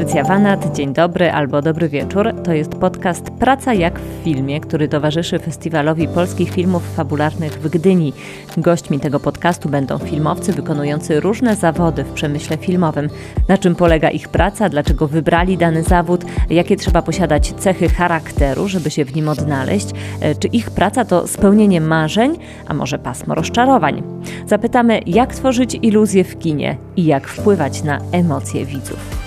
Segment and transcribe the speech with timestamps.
[0.00, 2.32] Patrycja Wanat, dzień dobry albo dobry wieczór.
[2.44, 8.12] To jest podcast Praca jak w filmie, który towarzyszy Festiwalowi Polskich Filmów Fabularnych w Gdyni.
[8.56, 13.08] Gośćmi tego podcastu będą filmowcy wykonujący różne zawody w przemyśle filmowym.
[13.48, 18.90] Na czym polega ich praca, dlaczego wybrali dany zawód, jakie trzeba posiadać cechy charakteru, żeby
[18.90, 19.88] się w nim odnaleźć,
[20.20, 24.02] e, czy ich praca to spełnienie marzeń, a może pasmo rozczarowań.
[24.46, 29.19] Zapytamy, jak tworzyć iluzje w kinie i jak wpływać na emocje widzów.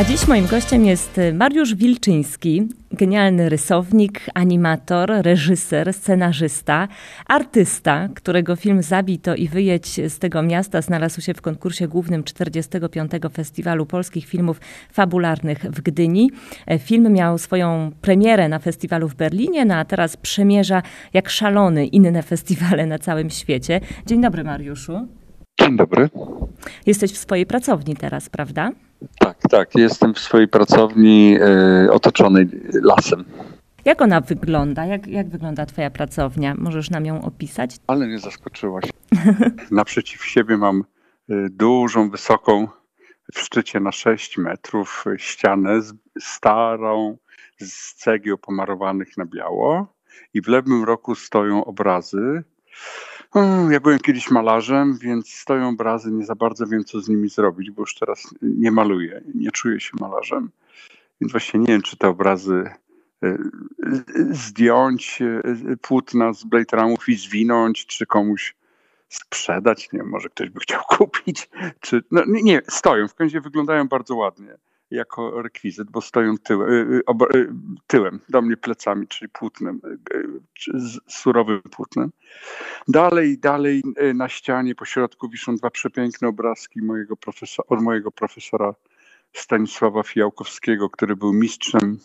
[0.00, 6.88] A dziś moim gościem jest Mariusz Wilczyński, genialny rysownik, animator, reżyser, scenarzysta,
[7.26, 13.12] artysta, którego film Zabito i wyjedź z tego miasta znalazł się w konkursie głównym 45.
[13.32, 14.60] Festiwalu Polskich Filmów
[14.92, 16.30] Fabularnych w Gdyni.
[16.78, 22.22] Film miał swoją premierę na festiwalu w Berlinie, no a teraz przemierza jak szalony inne
[22.32, 23.80] festiwale na całym świecie.
[24.06, 25.08] Dzień dobry Mariuszu.
[25.60, 26.08] Dzień dobry.
[26.86, 28.72] Jesteś w swojej pracowni teraz, prawda?
[29.18, 29.74] Tak, tak.
[29.74, 31.36] Jestem w swojej pracowni
[31.84, 32.48] y, otoczonej
[32.82, 33.24] lasem.
[33.84, 34.86] Jak ona wygląda?
[34.86, 36.54] Jak, jak wygląda Twoja pracownia?
[36.58, 37.76] Możesz nam ją opisać?
[37.86, 38.84] Ale nie zaskoczyłaś.
[39.70, 40.84] Naprzeciw siebie mam
[41.30, 42.68] y, dużą, wysoką,
[43.34, 45.80] w szczycie na 6 metrów ścianę
[46.20, 47.16] starą
[47.58, 49.94] z cegieł pomarowanych na biało.
[50.34, 52.42] I w lewym roku stoją obrazy
[53.70, 57.70] ja byłem kiedyś malarzem, więc stoją obrazy, nie za bardzo wiem, co z nimi zrobić,
[57.70, 60.50] bo już teraz nie maluję, nie czuję się malarzem.
[61.20, 62.70] Więc właśnie nie wiem, czy te obrazy
[63.22, 63.38] e,
[64.30, 68.54] zdjąć e, płótna z Blade Runów i zwinąć, czy komuś
[69.08, 71.50] sprzedać, nie wiem, może ktoś by chciał kupić,
[71.80, 74.56] czy, no nie, stoją, w końcu wyglądają bardzo ładnie
[74.90, 77.02] jako rekwizyt, bo stoją tyłem, y,
[77.34, 77.48] y, y,
[77.86, 79.80] tyłem do mnie plecami, czyli płótnem,
[81.08, 82.10] surowym płótnem.
[82.88, 83.82] Dalej, dalej
[84.14, 88.74] na ścianie po środku wiszą dwa przepiękne obrazki mojego profesora, od mojego profesora
[89.32, 91.98] Stanisława Fijałkowskiego, który był mistrzem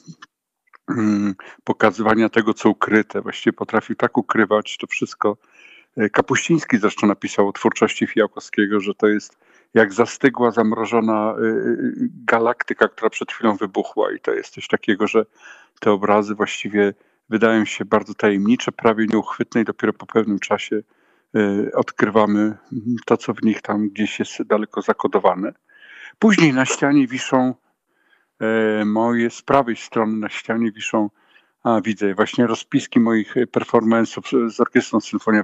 [0.89, 3.21] mm, pokazywania tego, co ukryte.
[3.21, 5.37] Właściwie potrafił tak ukrywać to wszystko.
[6.11, 9.37] Kapuściński zresztą napisał o twórczości Fijałkowskiego, że to jest
[9.75, 11.93] jak zastygła, zamrożona y, y,
[12.25, 14.11] galaktyka, która przed chwilą wybuchła.
[14.11, 15.25] I to jest coś takiego, że
[15.79, 16.93] te obrazy właściwie
[17.29, 20.81] wydają się bardzo tajemnicze, prawie nieuchwytne i dopiero po pewnym czasie
[21.35, 22.57] y, odkrywamy
[23.05, 25.53] to, co w nich tam gdzieś jest daleko zakodowane.
[26.19, 27.55] Później na ścianie wiszą
[28.85, 31.09] moje, z prawej strony na ścianie wiszą,
[31.63, 35.43] a widzę właśnie rozpiski moich performanceów z Orkiestrą Symfonia e,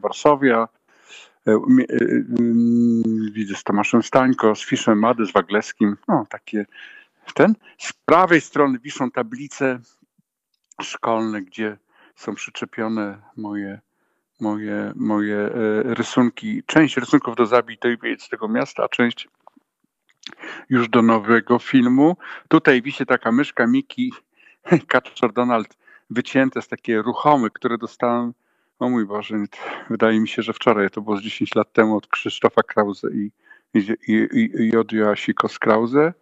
[3.32, 6.66] widzę z Tomaszem Stańko, z Fiszem Mady, z Wagleskim, no takie
[7.34, 7.56] ten.
[7.78, 9.80] Z prawej strony wiszą tablice
[10.82, 11.78] szkolne, gdzie
[12.16, 13.80] są przyczepione moje,
[14.40, 15.52] moje, moje e,
[15.84, 16.64] rysunki.
[16.66, 19.28] Część rysunków do zabitej z tego miasta, a część
[20.70, 22.18] już do nowego filmu.
[22.48, 24.14] Tutaj wisi taka myszka Miki,
[24.88, 25.78] Kaczor Donald,
[26.10, 28.34] wycięte z takie ruchomy, które dostałem
[28.82, 29.36] o mój Boże,
[29.90, 33.32] wydaje mi się, że wczoraj to było z 10 lat temu od Krzysztofa Krause i,
[33.74, 36.14] i, i, i od Joasiko Krause.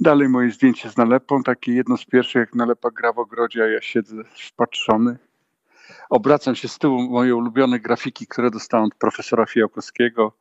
[0.00, 3.66] Dalej moje zdjęcie z nalepą, takie jedno z pierwszych, jak nalepa gra w ogrodzie, a
[3.66, 5.18] ja siedzę wpatrzony.
[6.10, 10.32] Obracam się z tyłu moje ulubione grafiki, które dostałem od profesora Fijałkowskiego,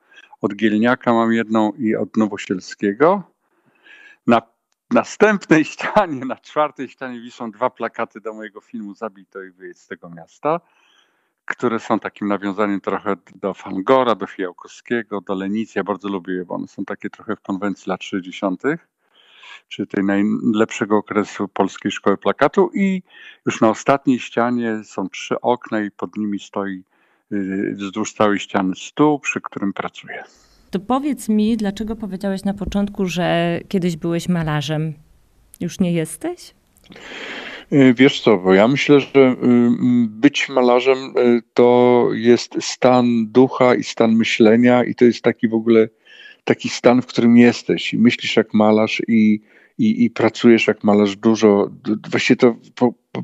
[0.42, 3.24] od Gielniaka mam jedną i od Nowosielskiego.
[4.28, 4.42] Na
[4.92, 9.88] następnej ścianie, na czwartej ścianie wiszą dwa plakaty do mojego filmu Zabito i wyjedź z
[9.88, 10.60] tego miasta
[11.48, 15.80] które są takim nawiązaniem trochę do Fangora, do Fijałkowskiego, do Lenicy.
[15.80, 18.64] Ja bardzo lubię je, bo one są takie trochę w konwencji lat 60.,
[19.68, 22.72] czy tej najlepszego okresu polskiej szkoły plakatu.
[22.74, 23.04] I
[23.46, 26.84] już na ostatniej ścianie są trzy okna i pod nimi stoi
[27.32, 30.24] y, wzdłuż całej ściany stół, przy którym pracuję.
[30.72, 34.94] To powiedz mi, dlaczego powiedziałeś na początku, że kiedyś byłeś malarzem?
[35.60, 36.54] Już nie jesteś?
[37.74, 39.36] Y, wiesz co, bo ja myślę, że y,
[40.08, 45.54] być malarzem y, to jest stan ducha i stan myślenia i to jest taki w
[45.54, 45.90] ogóle
[46.44, 49.42] taki stan, w którym jesteś i myślisz jak malarz i,
[49.78, 51.70] i, i pracujesz jak malarz dużo.
[52.10, 53.22] Właściwie to po, po,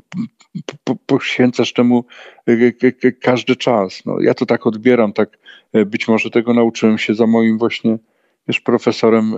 [0.84, 2.04] po, poświęcasz temu
[3.20, 4.04] każdy czas.
[4.06, 5.38] No, ja to tak odbieram, tak
[5.86, 7.98] być może tego nauczyłem się za moim właśnie
[8.48, 9.34] wiesz, profesorem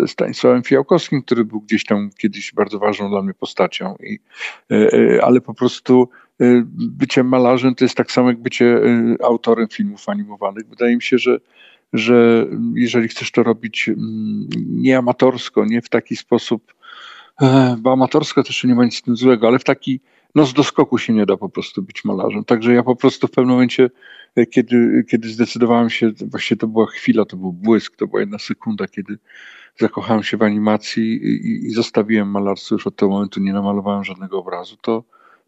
[0.00, 3.94] e, Stanisławem Fijałkowskim, który był gdzieś tam kiedyś bardzo ważną dla mnie postacią.
[4.00, 4.18] I,
[4.70, 6.08] e, e, ale po prostu
[6.76, 8.80] bycie malarzem to jest tak samo jak bycie
[9.22, 10.68] autorem filmów animowanych.
[10.68, 11.38] Wydaje mi się, że,
[11.92, 16.74] że jeżeli chcesz to robić mm, nie amatorsko, nie w taki sposób,
[17.78, 20.00] bo amatorsko też nie ma nic złego, ale w taki
[20.36, 22.44] no z doskoku się nie da po prostu być malarzem.
[22.44, 23.90] Także ja po prostu w pewnym momencie,
[24.36, 28.38] e, kiedy, kiedy zdecydowałem się, właściwie to była chwila, to był błysk, to była jedna
[28.38, 29.18] sekunda, kiedy
[29.78, 34.38] zakochałem się w animacji i, i zostawiłem malarstwo, już od tego momentu nie namalowałem żadnego
[34.38, 35.04] obrazu, to,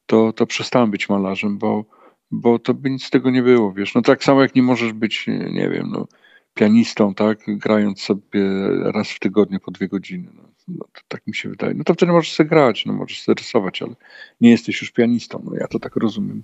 [0.06, 1.84] to, to przestałem być malarzem, bo,
[2.30, 3.94] bo to by nic z tego nie było, wiesz.
[3.94, 6.06] No tak samo jak nie możesz być, nie wiem, no,
[6.58, 8.40] pianistą, tak, grając sobie
[8.84, 10.28] raz w tygodniu po dwie godziny.
[10.34, 11.74] No, no tak mi się wydaje.
[11.74, 13.94] No to wtedy możesz sobie grać, no możesz sobie rysować, ale
[14.40, 15.42] nie jesteś już pianistą.
[15.44, 16.42] No ja to tak rozumiem.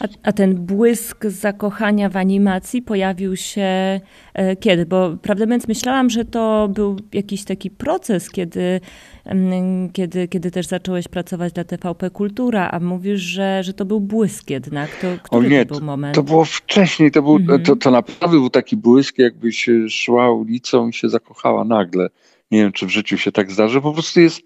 [0.00, 4.00] A, a, ten błysk zakochania w animacji pojawił się
[4.34, 4.86] e, kiedy?
[4.86, 8.80] Bo prawdę mówiąc, myślałam, że to był jakiś taki proces, kiedy,
[9.24, 14.00] mm, kiedy, kiedy też zacząłeś pracować dla TVP Kultura, a mówisz, że, że to był
[14.00, 14.90] błysk jednak.
[15.00, 16.14] To, który o nie, to był moment?
[16.14, 17.62] To było wcześniej, to, był, mhm.
[17.62, 22.08] to, to naprawdę był taki błysk, jakbyś szła ulicą i się zakochała nagle
[22.50, 24.40] nie wiem, czy w życiu się tak zdarzy, po prostu jest,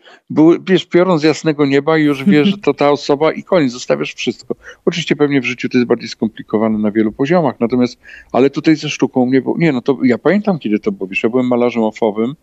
[0.69, 4.14] wiesz, piorun z jasnego nieba i już wiesz, że to ta osoba i koniec, zostawiasz
[4.14, 4.56] wszystko.
[4.85, 7.99] Oczywiście pewnie w życiu to jest bardziej skomplikowane na wielu poziomach, natomiast,
[8.32, 11.23] ale tutaj ze sztuką mnie było, nie no to ja pamiętam, kiedy to było, wiesz,
[11.23, 12.35] ja byłem malarzem ofowym,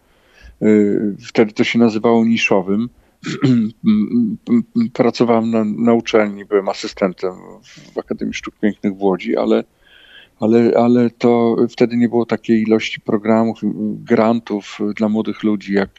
[0.62, 2.90] yy, wtedy to się nazywało niszowym,
[4.94, 7.32] pracowałem na, na uczelni, byłem asystentem
[7.94, 9.64] w Akademii Sztuk Pięknych w Łodzi, ale
[10.40, 13.60] ale, ale to wtedy nie było takiej ilości programów,
[14.04, 15.90] grantów dla młodych ludzi, jak,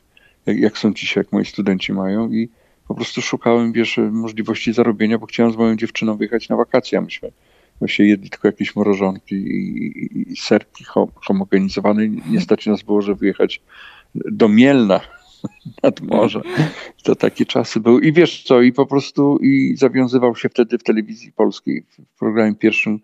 [0.46, 2.48] jak, jak są dzisiaj, jak moi studenci mają i
[2.88, 7.30] po prostu szukałem, wiesz, możliwości zarobienia, bo chciałem z moją dziewczyną wyjechać na wakacje, myśmy
[7.78, 12.08] właśnie jedli tylko jakieś mrożonki i, i, i serki homogenizowane.
[12.08, 13.62] Nie stać nas było, żeby wyjechać
[14.14, 15.00] do Mielna
[15.82, 16.40] nad morze.
[17.02, 18.00] To takie czasy były.
[18.00, 22.54] I wiesz co, i po prostu i zawiązywał się wtedy w telewizji polskiej, w programie
[22.54, 23.00] pierwszym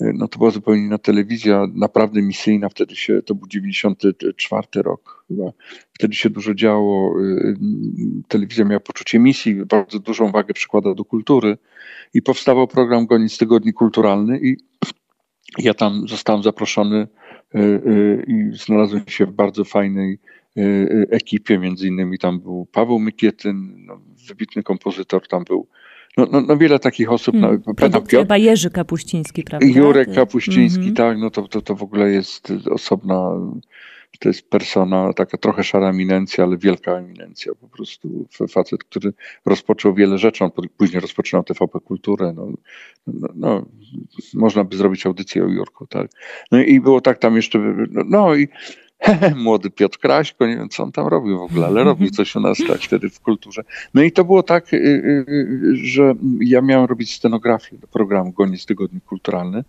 [0.00, 5.52] no to była zupełnie inna telewizja, naprawdę misyjna, wtedy się, to był 94 rok chyba,
[5.92, 7.56] wtedy się dużo działo, y,
[8.28, 11.58] telewizja miała poczucie misji, bardzo dużą wagę przykładała do kultury
[12.14, 14.56] i powstawał program Goniec Tygodni Kulturalny i
[15.58, 17.08] ja tam zostałem zaproszony
[17.54, 20.18] y, y, i znalazłem się w bardzo fajnej
[21.10, 25.68] ekipie, między innymi tam był Paweł Mykietyn, no, wybitny kompozytor, tam był
[26.16, 27.36] no, no, no wiele takich osób.
[27.40, 27.62] Hmm.
[27.66, 29.66] No, Produkcja chyba Jerzy Kapuściński, prawda?
[29.66, 30.94] Jurek Kapuściński, hmm.
[30.94, 33.30] tak, no to, to, to w ogóle jest osobna,
[34.18, 38.26] to jest persona, taka trochę szara eminencja, ale wielka eminencja po prostu.
[38.50, 39.12] Facet, który
[39.46, 42.48] rozpoczął wiele rzeczy, on później rozpoczynał TVP Kulturę, no,
[43.06, 43.66] no, no
[44.34, 46.10] można by zrobić audycję o Jurku, tak.
[46.52, 47.58] No i było tak tam jeszcze,
[47.90, 48.48] no, no i
[49.44, 52.40] młody Piotr Kraśko, nie wiem co on tam robił w ogóle, ale robił coś u
[52.40, 53.62] nas tak wtedy w kulturze.
[53.94, 58.32] No i to było tak, y, y, y, że ja miałem robić scenografię do programu
[58.32, 59.64] Goniec Tygodnik Kulturalny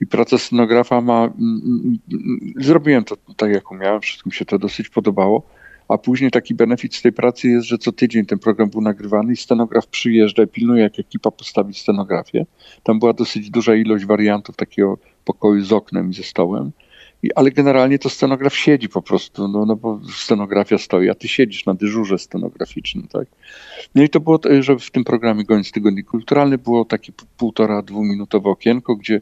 [0.00, 4.88] i praca scenografa ma, mm, mm, zrobiłem to tak jak umiałem, wszystkim się to dosyć
[4.88, 5.42] podobało,
[5.88, 9.32] a później taki benefit z tej pracy jest, że co tydzień ten program był nagrywany
[9.32, 12.46] i scenograf przyjeżdża i pilnuje, jak ekipa postawi scenografię.
[12.82, 16.72] Tam była dosyć duża ilość wariantów takiego pokoju z oknem i ze stołem
[17.34, 21.66] ale generalnie to scenograf siedzi po prostu, no, no bo scenografia stoi, a ty siedzisz
[21.66, 23.28] na dyżurze scenograficznym, tak?
[23.94, 28.50] No i to było, że w tym programie Goniec Tygodnik Kulturalny było takie półtora, dwuminutowe
[28.50, 29.20] okienko, gdzie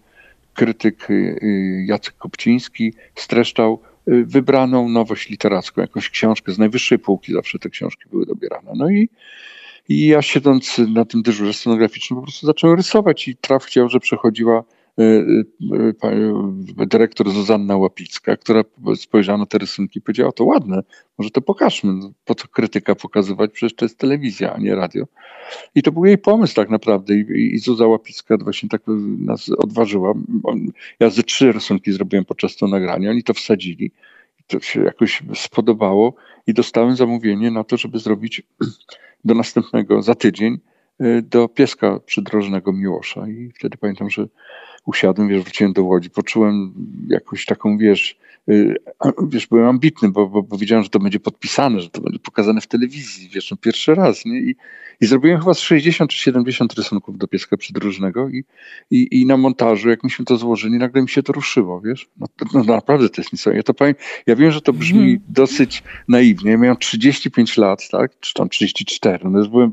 [0.54, 7.32] krytyk y, y, Jacek Kopciński streszczał y, wybraną nowość literacką, jakąś książkę z najwyższej półki,
[7.32, 8.72] zawsze te książki były dobierane.
[8.74, 9.08] No i,
[9.88, 14.00] i ja siedząc na tym dyżurze scenograficznym po prostu zacząłem rysować i traf chciał, że
[14.00, 14.64] przechodziła
[16.86, 20.82] dyrektor Zuzanna Łapicka, która spojrzała na te rysunki i powiedziała, to ładne,
[21.18, 21.92] może to pokażmy.
[21.92, 23.50] No, po co krytyka pokazywać?
[23.52, 25.04] Przecież to jest telewizja, a nie radio.
[25.74, 27.14] I to był jej pomysł tak naprawdę.
[27.14, 28.82] I, i Zuza Łapicka właśnie tak
[29.18, 30.14] nas odważyła.
[31.00, 33.90] Ja ze trzy rysunki zrobiłem podczas tego nagrania, oni to wsadzili.
[34.46, 36.14] To się jakoś spodobało
[36.46, 38.42] i dostałem zamówienie na to, żeby zrobić
[39.24, 40.58] do następnego, za tydzień,
[41.22, 43.28] do pieska przydrożnego Miłosza.
[43.28, 44.28] I wtedy pamiętam, że
[44.86, 46.74] usiadłem, wiesz, wróciłem do Łodzi, poczułem
[47.08, 48.18] jakąś taką, wiesz,
[48.50, 48.74] y,
[49.28, 52.60] wiesz, byłem ambitny, bo, bo, bo wiedziałem, że to będzie podpisane, że to będzie pokazane
[52.60, 54.40] w telewizji, wiesz, no pierwszy raz, nie?
[54.40, 54.56] I,
[55.00, 58.44] i zrobiłem chyba z 60 czy 70 rysunków do pieska przydróżnego i,
[58.90, 62.08] i, i na montażu, jak myśmy to złożyli, nagle mi się to ruszyło, wiesz?
[62.16, 63.58] No, no naprawdę to jest niesamowite.
[63.58, 63.94] Ja, to powiem,
[64.26, 65.20] ja wiem, że to brzmi hmm.
[65.28, 66.50] dosyć naiwnie.
[66.50, 68.20] Ja miałem 35 lat, tak?
[68.20, 69.30] Czy tam 34.
[69.30, 69.72] No już byłem...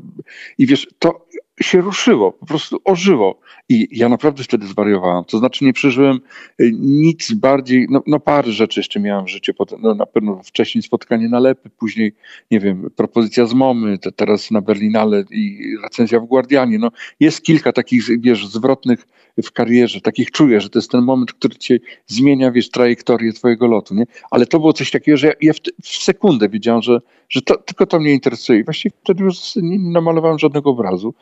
[0.58, 1.26] I wiesz, to
[1.64, 3.40] się ruszyło, po prostu ożyło.
[3.70, 5.24] I ja naprawdę wtedy zwariowałem.
[5.24, 6.20] To znaczy nie przeżyłem
[6.62, 9.54] y, nic bardziej, no, no parę rzeczy jeszcze miałem w życiu.
[9.54, 12.14] Potem, no, na pewno wcześniej spotkanie na Lepy, później,
[12.52, 16.80] nie wiem, propozycja z Momy, teraz na Berlinale i recenzja w Guardianie.
[16.80, 19.06] No, jest kilka takich, wiesz, zwrotnych
[19.44, 23.68] w karierze, takich czuję, że to jest ten moment, który cię zmienia, wiesz, trajektorię twojego
[23.68, 24.06] lotu, nie?
[24.32, 27.58] Ale to było coś takiego, że ja, ja w, w, sekundę wiedziałem, że, że to,
[27.58, 28.60] tylko to mnie interesuje.
[28.60, 31.14] I właściwie wtedy już nie namalowałem żadnego obrazu.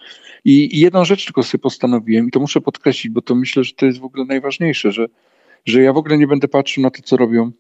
[0.46, 3.86] I, jedną rzecz tylko sobie postanowiłem, i to muszę podkreślić, bo to myślę, że to
[3.86, 5.08] jest w ogóle najważniejsze, że,
[5.66, 7.52] że ja w ogóle nie będę patrzył na to, co robią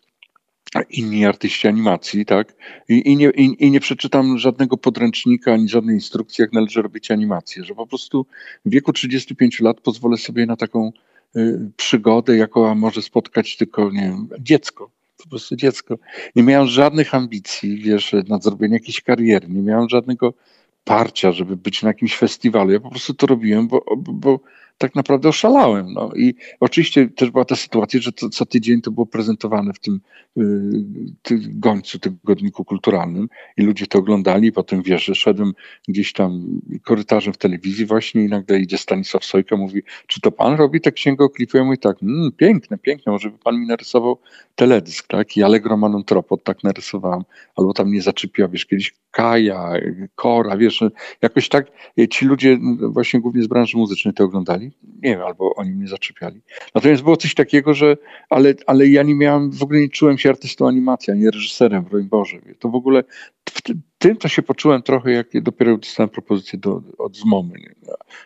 [0.89, 2.55] inni artyści animacji, tak?
[2.89, 7.11] I, i, nie, i, I, nie przeczytam żadnego podręcznika ani żadnej instrukcji, jak należy robić
[7.11, 8.25] animację, że po prostu
[8.65, 10.91] w wieku 35 lat pozwolę sobie na taką
[11.35, 14.91] y, przygodę, jaką może spotkać tylko, nie wiem, dziecko.
[15.23, 15.97] Po prostu dziecko.
[16.35, 20.33] Nie miałem żadnych ambicji, wiesz, na zrobienie jakiejś kariery, nie miałem żadnego
[20.83, 22.71] parcia, żeby być na jakimś festiwalu.
[22.71, 24.39] Ja po prostu to robiłem, bo, bo, bo
[24.81, 25.93] tak naprawdę oszalałem.
[25.93, 26.11] No.
[26.15, 30.01] I oczywiście też była ta sytuacja, że co, co tydzień to było prezentowane w tym
[30.37, 30.41] y,
[31.21, 35.53] ty, gońcu, tygodniku kulturalnym i ludzie to oglądali i potem wiesz, że szedłem
[35.87, 40.57] gdzieś tam korytarzem w telewizji właśnie i nagle idzie Stanisław Sojka, mówi, czy to pan
[40.57, 41.57] robi tę księgę o klipu?
[41.57, 44.19] Ja mówię tak, mmm, piękne, piękne, może by pan mi narysował
[44.55, 45.37] teledysk, tak?
[45.37, 46.03] I Allegro Manon
[46.43, 47.23] tak narysowałem,
[47.55, 49.73] albo tam nie zaczepiła, wiesz, kiedyś Kaja,
[50.15, 50.83] Kora, wiesz,
[51.21, 51.71] jakoś tak
[52.09, 56.41] ci ludzie właśnie głównie z branży muzycznej to oglądali nie wiem, albo oni mnie zaczepiali.
[56.75, 57.97] Natomiast było coś takiego, że,
[58.29, 62.03] ale, ale ja nie miałem, w ogóle nie czułem się artystą animacji, ani reżyserem, broń
[62.03, 62.37] Boże.
[62.59, 63.03] To w ogóle,
[64.01, 67.75] tym to się poczułem trochę, jak dopiero dostałem propozycję do, od Zmomy nie,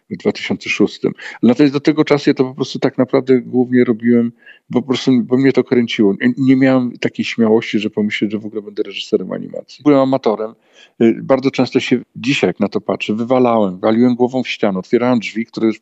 [0.09, 0.99] w 2006.
[1.43, 4.31] Natomiast do tego czasu ja to po prostu tak naprawdę głównie robiłem,
[4.69, 6.15] bo po prostu, bo mnie to kręciło.
[6.37, 9.83] Nie, miałem takiej śmiałości, że pomyśleć, że w ogóle będę reżyserem animacji.
[9.83, 10.55] Byłem amatorem.
[11.01, 15.19] Y, bardzo często się dzisiaj, jak na to patrzę, wywalałem, waliłem głową w ścianę, otwierałem
[15.19, 15.81] drzwi, które już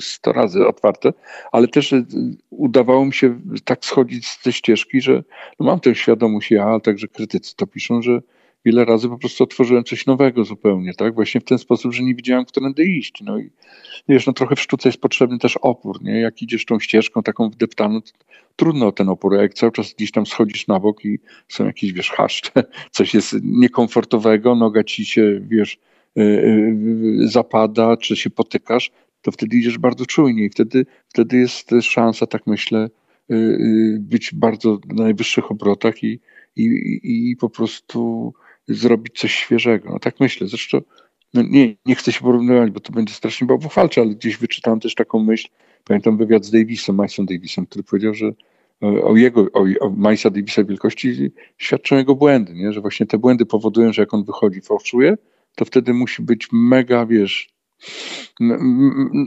[0.00, 1.12] 100 razy otwarte,
[1.52, 2.06] ale też y,
[2.50, 5.24] udawało mi się tak schodzić z tej ścieżki, że
[5.60, 8.22] no mam tę świadomość ja, ale także krytycy to piszą, że
[8.64, 11.14] wiele razy po prostu otworzyłem coś nowego zupełnie, tak?
[11.14, 13.22] Właśnie w ten sposób, że nie wiedziałem, którędy iść.
[13.22, 13.50] No i
[14.08, 16.20] wiesz, no trochę w sztuce jest potrzebny też opór, nie?
[16.20, 18.00] Jak idziesz tą ścieżką taką wdeptaną,
[18.56, 21.18] trudno o ten opór, a jak cały czas gdzieś tam schodzisz na bok i
[21.48, 22.50] są jakieś, wiesz, haszcze,
[22.90, 25.78] coś jest niekomfortowego, noga ci się, wiesz,
[26.16, 28.90] yy, yy, zapada, czy się potykasz,
[29.22, 32.90] to wtedy idziesz bardzo czujnie i wtedy, wtedy jest szansa, tak myślę,
[33.98, 36.20] być bardzo na najwyższych obrotach i,
[36.56, 38.32] i, i po prostu
[38.68, 39.90] zrobić coś świeżego.
[39.90, 40.46] No tak myślę.
[40.46, 40.80] Zresztą
[41.34, 44.94] no nie, nie chcę się porównywać, bo to będzie strasznie bałwochwalcze, ale gdzieś wyczytałem też
[44.94, 45.48] taką myśl,
[45.84, 48.26] pamiętam wywiad z Davisem, Milesom Davisem, który powiedział, że
[48.82, 52.72] e, o jego, o, o Milesa Davisa wielkości świadczą jego błędy, nie?
[52.72, 55.16] że właśnie te błędy powodują, że jak on wychodzi, fałszuje,
[55.56, 57.54] to wtedy musi być mega, wiesz,
[58.40, 58.56] no,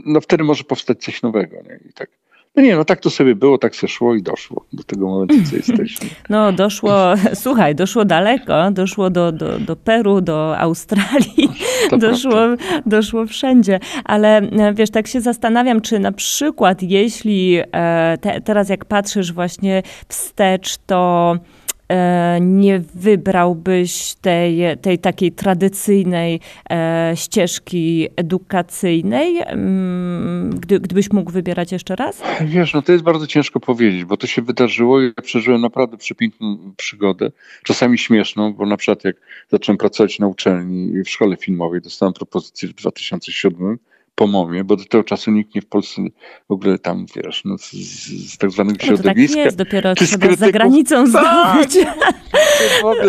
[0.06, 1.56] no wtedy może powstać coś nowego.
[1.56, 1.80] Nie?
[1.90, 2.10] I tak
[2.58, 5.34] no nie, no tak to sobie było, tak się szło i doszło do tego momentu,
[5.50, 6.08] co jesteśmy.
[6.28, 6.92] No doszło,
[7.44, 11.48] słuchaj, doszło daleko, doszło do, do, do Peru, do Australii,
[12.00, 12.36] doszło,
[12.86, 13.80] doszło wszędzie.
[14.04, 19.32] Ale e, wiesz, tak się zastanawiam, czy na przykład jeśli e, te, teraz jak patrzysz
[19.32, 21.36] właśnie wstecz, to
[22.40, 26.40] nie wybrałbyś tej, tej takiej tradycyjnej
[26.70, 32.22] e, ścieżki edukacyjnej, mm, gdy, gdybyś mógł wybierać jeszcze raz?
[32.40, 35.96] Wiesz, no to jest bardzo ciężko powiedzieć, bo to się wydarzyło i ja przeżyłem naprawdę
[35.96, 37.30] przepiękną przygodę,
[37.62, 39.16] czasami śmieszną, bo na przykład jak
[39.50, 43.78] zacząłem pracować na uczelni w szkole filmowej, dostałem propozycję w 2007
[44.18, 46.02] po MOMie, bo do tego czasu nikt nie w Polsce
[46.48, 47.72] w ogóle tam, wiesz, no, z,
[48.32, 49.36] z tak zwanego no środowiska.
[49.36, 51.86] Tak jest, dopiero trzeba za granicą tak, zdobyć,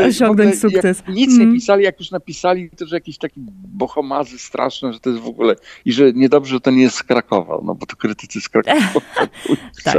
[0.10, 1.04] osiągnąć sukces.
[1.08, 1.56] nic nie mm.
[1.56, 5.56] pisali, jak już napisali, to że jakieś takie bohomazy straszne, że to jest w ogóle
[5.86, 9.02] i że niedobrze, że to nie jest z Krakowa, no bo to krytycy z Krakowa
[9.84, 9.96] tak.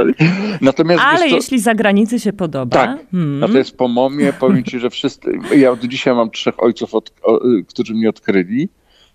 [0.61, 2.77] Natomiast Ale jeśli za granicy się podoba.
[2.77, 3.39] Tak, hmm.
[3.39, 7.39] natomiast po MOMie powiem ci, że wszyscy, ja od dzisiaj mam trzech ojców, od, o,
[7.67, 8.69] którzy mnie odkryli,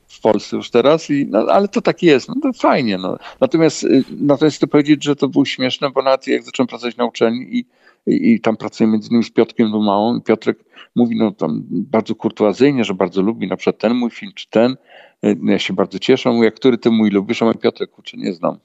[0.08, 2.98] w Polsce już teraz, i, no, ale to tak jest, no to fajnie.
[2.98, 3.18] No.
[3.40, 7.04] Natomiast, y, natomiast chcę powiedzieć, że to było śmieszne, bo nawet jak zacząłem pracować na
[7.04, 7.66] uczelni i,
[8.06, 12.14] i, i tam pracuję między innymi z Piotrkiem Dumałą i Piotrek mówi no tam bardzo
[12.14, 14.76] kurtuazyjnie, że bardzo lubi na przykład ten mój film czy ten,
[15.24, 18.16] y, ja się bardzo cieszę, mówi, jak który ty mój lubisz, a mój Piotrek, kurczę,
[18.16, 18.58] nie znam.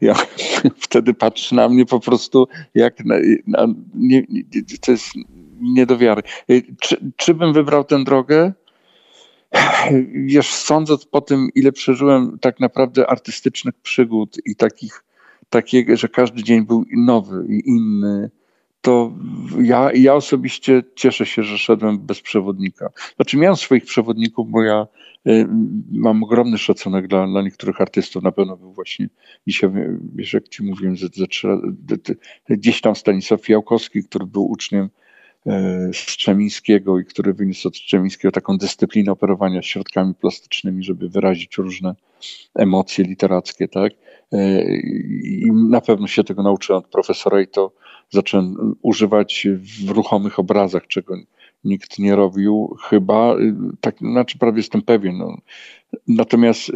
[0.00, 0.14] Ja
[0.86, 3.14] wtedy patrzy na mnie po prostu jak na,
[3.46, 4.42] na nie, nie,
[4.80, 5.06] to jest
[5.60, 6.22] nie do wiary.
[6.50, 8.52] Y, czy, czy bym wybrał tę drogę?
[10.26, 15.04] Wiesz, sądząc po tym, ile przeżyłem tak naprawdę artystycznych przygód i takich,
[15.50, 18.30] takiego, że każdy dzień był nowy i inny,
[18.84, 19.12] to
[19.62, 22.90] ja, ja osobiście cieszę się, że szedłem bez przewodnika.
[23.16, 24.86] Znaczy miałem swoich przewodników, bo ja
[25.26, 25.46] y,
[25.92, 28.22] mam ogromny szacunek dla, dla niektórych artystów.
[28.22, 29.08] Na pewno był właśnie
[29.46, 29.70] dzisiaj,
[30.14, 31.58] wiesz, jak ci mówiłem, że, że,
[32.48, 34.90] gdzieś tam Stanisław Fiałkowski, który był uczniem
[35.92, 41.94] Strzemińskiego i który wyniósł od Strzemińskiego taką dyscyplinę operowania środkami plastycznymi, żeby wyrazić różne
[42.54, 43.92] emocje literackie, tak?
[44.32, 44.64] E,
[45.22, 47.72] I na pewno się tego nauczyłem od profesora i to
[48.10, 49.46] zacząłem używać
[49.84, 51.16] w ruchomych obrazach, czego
[51.64, 55.18] nikt nie robił, chyba, y, tak, znaczy prawie jestem pewien.
[55.18, 55.38] No.
[56.08, 56.72] Natomiast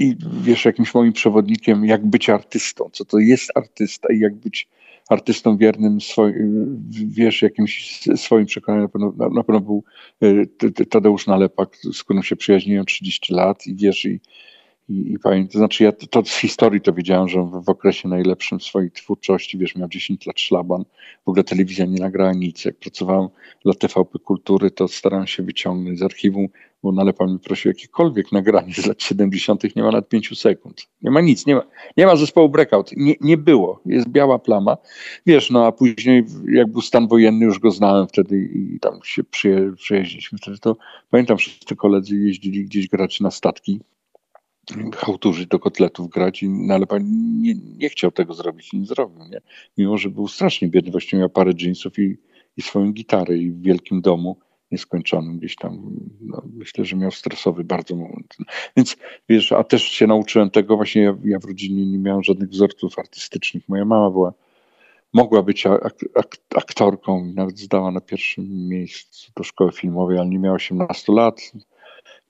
[0.00, 4.68] i wiesz, jakimś moim przewodnikiem, jak być artystą, co to jest artysta i jak być
[5.08, 6.34] artystą wiernym, swoj,
[7.06, 8.82] wiesz, jakimś swoim przekonaniu.
[8.82, 9.84] Na pewno, na pewno był
[10.22, 14.20] e, Tadeusz Nalepak, z którym się przyjaźniłem 30 lat i wiesz, i,
[14.88, 17.68] i, i pamiętam, to znaczy ja to, to, z historii to wiedziałem, że w, w
[17.68, 20.84] okresie najlepszym swojej twórczości, wiesz, miał 10 lat szlaban,
[21.24, 22.64] w ogóle telewizja nie nagrała nic.
[22.64, 23.28] Jak pracowałem
[23.64, 26.48] dla TVP Kultury, to starałem się wyciągnąć z archiwum
[26.86, 29.76] bo Nalepa mi prosił jakiekolwiek nagranie z lat 70.
[29.76, 30.86] nie ma nad 5 sekund.
[31.02, 31.62] Nie ma nic, nie ma,
[31.96, 32.90] nie ma zespołu Breakout.
[32.96, 33.80] Nie, nie było.
[33.86, 34.76] Jest biała plama.
[35.26, 39.24] Wiesz, no a później jak był stan wojenny, już go znałem wtedy i tam się
[39.24, 40.76] przyje, przyjeździliśmy wtedy, to
[41.10, 43.80] pamiętam, wszyscy koledzy jeździli gdzieś grać na statki,
[44.96, 46.98] chałturzy do kotletów grać i Nalepa
[47.40, 49.40] nie, nie chciał tego zrobić i nie zrobił, nie?
[49.78, 52.16] Mimo, że był strasznie biedny, właściwie miał parę jeansów i,
[52.56, 54.38] i swoją gitarę i w wielkim domu
[54.70, 58.36] nieskończonym gdzieś tam, no, myślę, że miał stresowy bardzo moment.
[58.76, 58.96] Więc
[59.28, 62.98] wiesz, a też się nauczyłem tego, właśnie ja, ja w rodzinie nie miałem żadnych wzorców
[62.98, 63.68] artystycznych.
[63.68, 64.32] Moja mama była,
[65.12, 70.38] mogła być ak, ak, aktorką nawet zdała na pierwszym miejscu do szkoły filmowej, ale nie
[70.38, 71.52] miała 18 lat,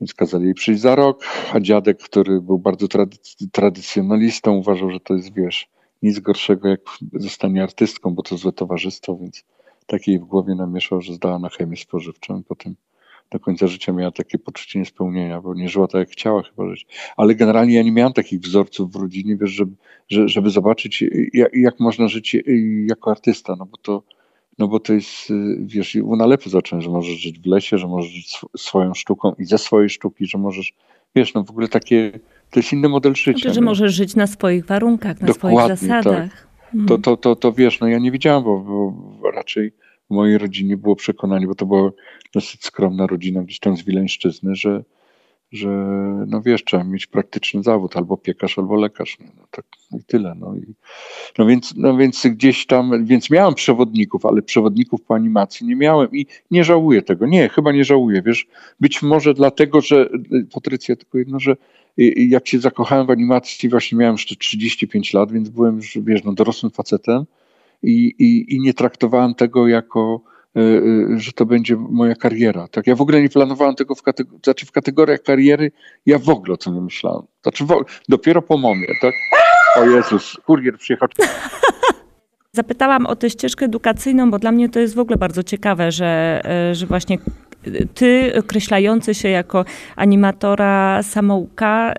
[0.01, 5.01] więc kazali jej przyjść za rok, a dziadek, który był bardzo tradyc tradycjonalistą, uważał, że
[5.01, 5.69] to jest, wiesz,
[6.03, 6.81] nic gorszego jak
[7.13, 9.45] zostanie artystką, bo to złe towarzystwo, więc
[9.87, 12.43] takiej w głowie namieszał, że zdała na chemię spożywczą.
[12.49, 12.75] Potem
[13.31, 16.87] do końca życia miała takie poczucie niespełnienia, bo nie żyła tak, jak chciała chyba żyć.
[17.17, 19.77] Ale generalnie ja nie miałem takich wzorców w rodzinie, wiesz, żeby,
[20.09, 22.37] żeby zobaczyć, jak, jak można żyć
[22.87, 24.03] jako artysta, no bo to,
[24.59, 28.11] no bo to jest, wiesz, u nalepy zacząłem, że możesz żyć w lesie, że możesz
[28.11, 30.73] żyć swoją sztuką i ze swojej sztuki, że możesz,
[31.15, 32.13] wiesz, no w ogóle takie,
[32.51, 33.33] to jest inny model życia.
[33.33, 36.31] Znaczy, że możesz żyć na swoich warunkach, na Dokładnie, swoich zasadach.
[36.31, 36.47] Tak.
[36.89, 39.73] To, to, to, to wiesz, no ja nie wiedziałem, bo, bo raczej
[40.11, 41.91] w mojej rodzinie było przekonanie, bo to była
[42.35, 44.85] dosyć skromna rodzina gdzieś tam z Wileńszczyzny, że,
[45.53, 45.69] że
[46.27, 49.17] no wiesz, trzeba mieć praktyczny zawód, albo piekarz, albo lekarz.
[49.21, 49.65] No, no tak
[50.01, 50.35] i tyle.
[50.35, 50.75] No, i,
[51.39, 56.09] no, więc, no więc gdzieś tam, więc miałem przewodników, ale przewodników po animacji nie miałem
[56.13, 57.27] i nie żałuję tego.
[57.27, 58.47] Nie, chyba nie żałuję, wiesz,
[58.81, 60.09] być może dlatego, że,
[60.53, 61.57] Patrycja, tylko jedno, że
[62.17, 66.33] jak się zakochałem w animacji, właśnie miałem jeszcze 35 lat, więc byłem już, wiesz, no,
[66.33, 67.25] dorosłym facetem
[67.83, 70.21] i, i, i nie traktowałem tego jako,
[71.17, 72.69] że to będzie moja kariera.
[72.69, 72.87] Tak?
[72.87, 75.73] Ja w ogóle nie planowałem tego w, kategor- znaczy w kategoriach kariery,
[76.07, 77.23] ja w ogóle o tym nie myślałem.
[77.43, 77.65] Znaczy
[78.09, 79.15] dopiero po momie, tak?
[79.77, 81.09] O Jezus, kurier przyjechał.
[82.53, 86.41] Zapytałam o tę ścieżkę edukacyjną, bo dla mnie to jest w ogóle bardzo ciekawe, że,
[86.45, 87.19] e, że właśnie
[87.95, 89.65] ty, określający się jako
[89.97, 91.93] animatora samouka,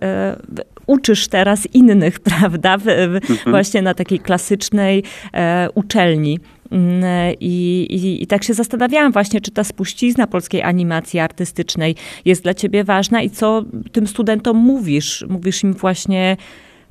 [0.87, 2.77] uczysz teraz innych, prawda?
[2.77, 3.37] W, mhm.
[3.47, 6.39] Właśnie na takiej klasycznej e, uczelni.
[6.71, 7.03] Mm,
[7.39, 11.95] I, i, I, tak się zastanawiałam właśnie, czy ta spuścizna polskiej animacji artystycznej
[12.25, 15.25] jest dla ciebie ważna i co tym studentom mówisz?
[15.29, 16.37] Mówisz im właśnie,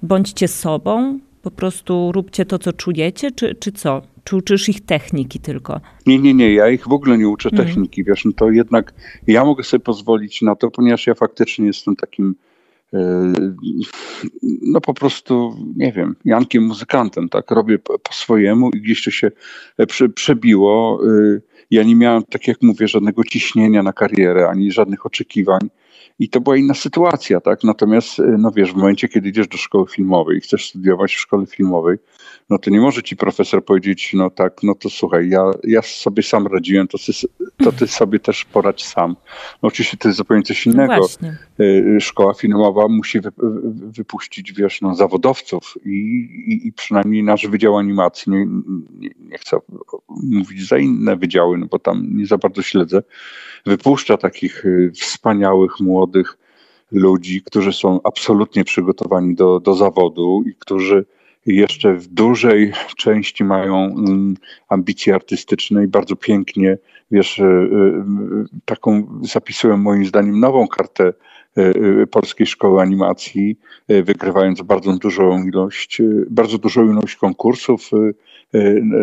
[0.03, 4.03] bądźcie sobą, po prostu róbcie to, co czujecie, czy, czy co?
[4.25, 5.81] Czy uczysz ich techniki tylko?
[6.07, 7.69] Nie, nie, nie, ja ich w ogóle nie uczę mhm.
[7.69, 8.95] techniki, wiesz, no to jednak
[9.27, 12.46] ja mogę sobie pozwolić na to, ponieważ ja faktycznie jestem takim e,
[14.63, 19.31] no po prostu, nie wiem, Jankiem muzykantem, tak, robię po, swojemu i gdzieś to się
[19.79, 21.01] e, prze, przebiło.
[21.07, 25.61] E, ja nie miałem, tak jak mówię, żadnego ciśnienia na karierę, ani żadnych oczekiwań
[26.19, 27.65] i to była inna sytuacja, tak?
[27.65, 31.21] Natomiast, y, no wiesz, w momencie, kiedy idziesz do szkoły filmowej i chcesz studiować w
[31.21, 31.97] szkole filmowej,
[32.51, 36.23] no to nie może ci profesor powiedzieć, no tak, no to słuchaj, ja, ja sobie
[36.23, 36.99] sam radziłem, to,
[37.65, 39.17] to ty sobie też poradź sam.
[39.63, 41.07] No oczywiście to jest zupełnie coś no innego.
[41.23, 41.29] No
[42.01, 43.21] Szkoła filmowa musi
[43.97, 45.91] wypuścić, wiesz, no, zawodowców i,
[46.47, 48.47] i, i przynajmniej nasz Wydział Animacji, nie,
[48.99, 49.57] nie, nie chcę
[50.09, 53.03] mówić za inne wydziały, no bo tam nie za bardzo śledzę,
[53.67, 56.06] wypuszcza takich wspaniałych, młodych
[56.93, 61.05] ludzi, którzy są absolutnie przygotowani do, do zawodu i którzy
[61.47, 64.37] jeszcze w dużej części mają mm,
[64.69, 66.79] ambicje artystyczne i bardzo pięknie,
[67.11, 71.13] wiesz, y, y, taką zapisują moim zdaniem nową kartę
[72.11, 77.91] Polskiej Szkoły Animacji, wygrywając bardzo dużą ilość, bardzo dużą ilość konkursów,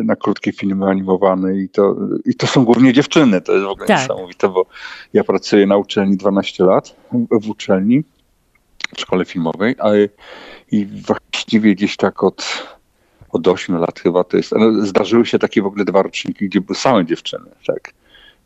[0.03, 3.41] na krótkie filmy animowane i to, i to są głównie dziewczyny.
[3.41, 4.01] To jest w ogóle tak.
[4.01, 4.65] niesamowite, bo
[5.13, 6.95] ja pracuję na uczelni 12 lat,
[7.31, 8.03] w uczelni,
[8.95, 10.09] w szkole filmowej, ale
[10.71, 12.67] i właściwie gdzieś tak od,
[13.29, 14.51] od 8 lat chyba to jest.
[14.51, 17.93] No, zdarzyły się takie w ogóle dwa roczniki, gdzie były same dziewczyny, tak.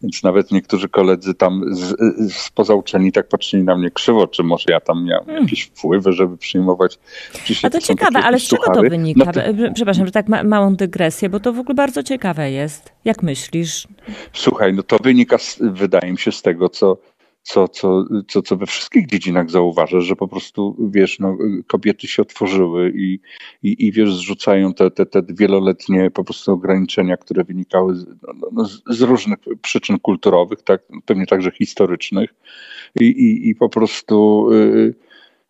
[0.01, 1.95] Więc nawet niektórzy koledzy tam z,
[2.33, 5.43] spoza uczelni tak patrzyli na mnie krzywo, czy może ja tam miałem hmm.
[5.43, 6.99] jakieś wpływy, żeby przyjmować.
[7.63, 9.25] A to, to ciekawe, ale z czego to wynika?
[9.25, 9.41] No to...
[9.73, 12.91] Przepraszam, że tak ma, małą dygresję, bo to w ogóle bardzo ciekawe jest.
[13.05, 13.87] Jak myślisz?
[14.33, 16.97] Słuchaj, no to wynika, z, wydaje mi się, z tego, co
[17.47, 22.21] co, co, co, co we wszystkich dziedzinach zauważasz, że po prostu, wiesz, no, kobiety się
[22.21, 23.19] otworzyły i,
[23.63, 28.49] i, i wiesz, zrzucają te, te, te wieloletnie po prostu ograniczenia, które wynikały z, no,
[28.51, 32.33] no, z różnych przyczyn kulturowych, tak, pewnie także historycznych
[32.99, 34.47] i, i, i po prostu...
[34.51, 34.93] Yy,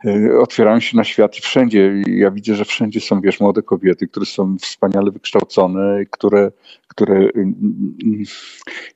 [0.05, 2.03] E, otwierają się na świat i wszędzie.
[2.07, 6.51] Ja widzę, że wszędzie są, wiesz, młode kobiety, które są wspaniale wykształcone, które,
[6.97, 7.55] które mm,
[8.03, 8.23] mm,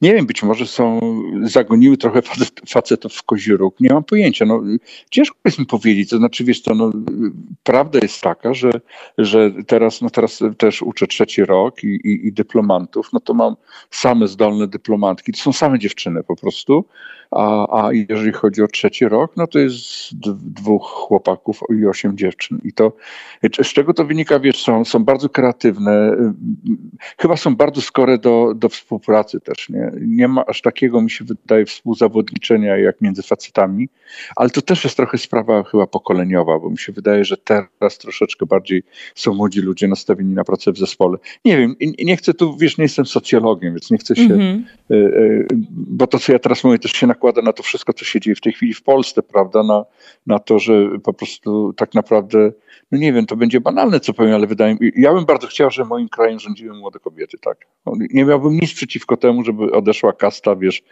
[0.01, 0.99] nie wiem, być może są,
[1.43, 2.21] zagoniły trochę
[2.69, 3.51] facetów w kozi.
[3.79, 4.45] Nie mam pojęcia.
[4.45, 4.63] No,
[5.09, 6.09] ciężko jest mi powiedzieć.
[6.09, 6.91] To znaczy, wiesz co, no,
[7.63, 8.71] prawda jest taka, że,
[9.17, 13.55] że teraz, no teraz też uczę trzeci rok i, i, i dyplomantów, no to mam
[13.91, 15.31] same zdolne dyplomantki.
[15.31, 16.85] To są same dziewczyny po prostu
[17.31, 19.79] a, a jeżeli chodzi o trzeci rok, no to jest
[20.29, 22.59] dwóch chłopaków i osiem dziewczyn.
[22.63, 22.93] I to,
[23.63, 26.17] z czego to wynika, wiesz, są, są bardzo kreatywne,
[27.17, 29.91] chyba są bardzo skore do, do współpracy też, nie?
[30.01, 33.89] Nie ma aż takiego, mi się wydaje, współzawodniczenia jak między facetami,
[34.35, 38.45] ale to też jest trochę sprawa chyba pokoleniowa, bo mi się wydaje, że teraz troszeczkę
[38.45, 38.83] bardziej
[39.15, 41.17] są młodzi ludzie nastawieni na pracę w zespole.
[41.45, 45.45] Nie wiem, nie chcę tu, wiesz, nie jestem socjologiem, więc nie chcę się, mm -hmm.
[45.69, 48.19] bo to, co ja teraz mówię, też się nakłada nakłada na to wszystko, co się
[48.19, 49.63] dzieje w tej chwili w Polsce, prawda?
[49.63, 49.85] Na,
[50.27, 50.73] na to, że
[51.03, 52.51] po prostu tak naprawdę,
[52.91, 55.71] no nie wiem, to będzie banalne, co powiem, ale wydaje mi ja bym bardzo chciał,
[55.71, 57.57] że moim krajem rządziły młode kobiety, tak.
[57.85, 60.83] Nie miałbym nic przeciwko temu, żeby odeszła kasta, wiesz,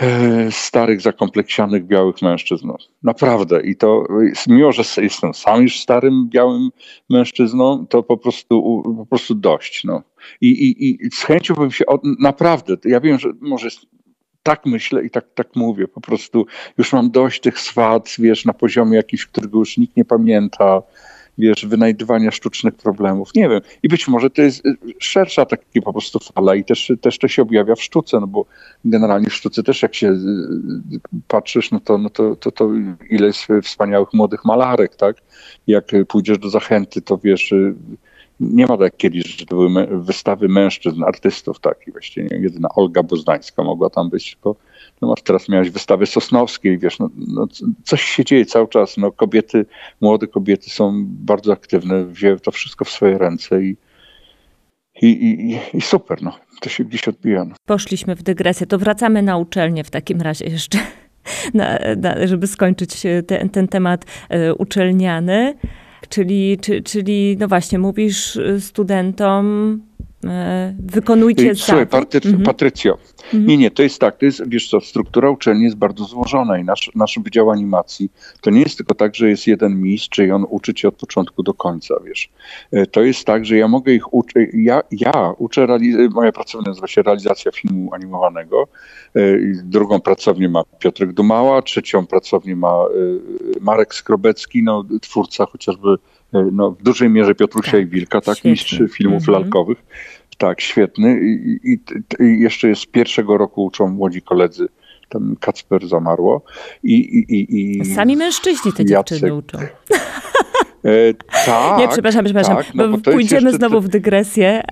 [0.00, 2.66] e, starych, zakompleksianych białych mężczyzn.
[2.66, 3.62] No, naprawdę.
[3.62, 4.04] I to,
[4.46, 6.70] mimo że jestem sam już starym, białym
[7.10, 9.84] mężczyzną, to po prostu, po prostu dość.
[9.84, 10.02] No.
[10.40, 13.68] I, i, I z chęcią bym się, od, naprawdę, ja wiem, że może
[14.44, 15.88] tak myślę i tak, tak mówię.
[15.88, 16.46] Po prostu
[16.78, 20.82] już mam dość tych swat, wiesz, na poziomie jakiś, którego już nikt nie pamięta,
[21.38, 23.30] wiesz, wynajdywania sztucznych problemów.
[23.34, 23.60] Nie wiem.
[23.82, 27.28] I być może to jest y, szersza taka po prostu fala i też, też to
[27.28, 28.46] się objawia w sztuce, no bo
[28.84, 32.70] generalnie w sztuce też jak się y, patrzysz, no to, no to, to, to
[33.10, 35.16] ile jest wspaniałych młodych malarek, tak?
[35.66, 37.74] Jak pójdziesz do Zachęty, to wiesz y,
[38.52, 42.68] nie ma tak kiedyś, że to były wystawy mężczyzn, artystów, tak, i właściwie nie, jedyna
[42.74, 44.56] Olga Boznańska mogła tam być, tylko
[45.02, 47.46] no teraz miałeś wystawy Sosnowskiej, wiesz, no, no,
[47.84, 49.66] coś się dzieje cały czas, no kobiety,
[50.00, 53.76] młode kobiety są bardzo aktywne, wzięły to wszystko w swoje ręce i,
[55.02, 57.44] i, i, i super, no, to się gdzieś odbija.
[57.44, 57.54] No.
[57.66, 60.78] Poszliśmy w dygresję, to wracamy na uczelnię w takim razie jeszcze,
[61.54, 65.54] na, na, żeby skończyć ten, ten temat e, uczelniany.
[66.08, 69.80] Czyli, czy, czyli no właśnie, mówisz studentom,
[70.28, 72.42] e, wykonujcie Słuchaj, Patry, mhm.
[72.42, 73.46] Patrycjo, mhm.
[73.46, 76.64] nie, nie, to jest tak, to jest, wiesz co, struktura uczelni jest bardzo złożona i
[76.64, 78.10] nasz, nasz Wydział Animacji
[78.40, 81.42] to nie jest tylko tak, że jest jeden mistrz i on uczy cię od początku
[81.42, 82.28] do końca, wiesz.
[82.72, 85.66] E, to jest tak, że ja mogę ich uczyć, ja, ja uczę,
[86.10, 88.68] moja pracownia nazywa się realizacja filmu animowanego,
[89.14, 89.20] e,
[89.64, 92.84] drugą pracownię ma Piotrek Dumała, trzecią pracownię ma
[93.60, 95.96] Marek Skrobecki, no, twórca chociażby
[96.52, 99.40] no, w dużej mierze Piotrusia tak, i Wilka, tak, mistrz filmów mhm.
[99.40, 99.78] lalkowych.
[100.38, 101.20] Tak, świetny.
[101.20, 101.78] I, i,
[102.24, 104.68] I, jeszcze jest z pierwszego roku uczą młodzi koledzy.
[105.08, 106.42] Tam Kacper zamarło.
[106.82, 109.58] I, i, i, Sami mężczyźni te Jacek, dziewczyny uczą.
[110.84, 111.14] E,
[111.46, 111.78] tak.
[111.78, 112.56] Nie, przepraszam, przepraszam.
[112.56, 114.62] Tak, no bo pójdziemy znowu w dygresję.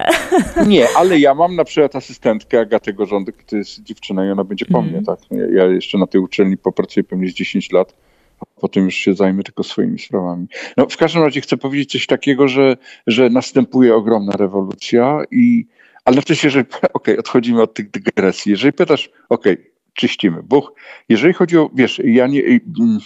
[0.66, 4.66] Nie, ale ja mam na przykład asystentkę Agatę Gorządek, to jest dziewczyna i ona będzie
[4.66, 4.90] po mm.
[4.90, 5.18] mnie, tak.
[5.30, 7.94] Ja, ja jeszcze na tej uczelni popracuję pewnie z 10 lat
[8.62, 10.46] potem już się zajmę tylko swoimi sprawami.
[10.76, 15.66] No, w każdym razie chcę powiedzieć coś takiego, że, że następuje ogromna rewolucja i
[16.04, 18.50] ale też jeżeli, okej, okay, odchodzimy od tych dygresji.
[18.50, 20.72] Jeżeli pytasz, okej, okay, czyścimy, buch.
[21.08, 22.98] Jeżeli chodzi o, wiesz, ja nie, mm,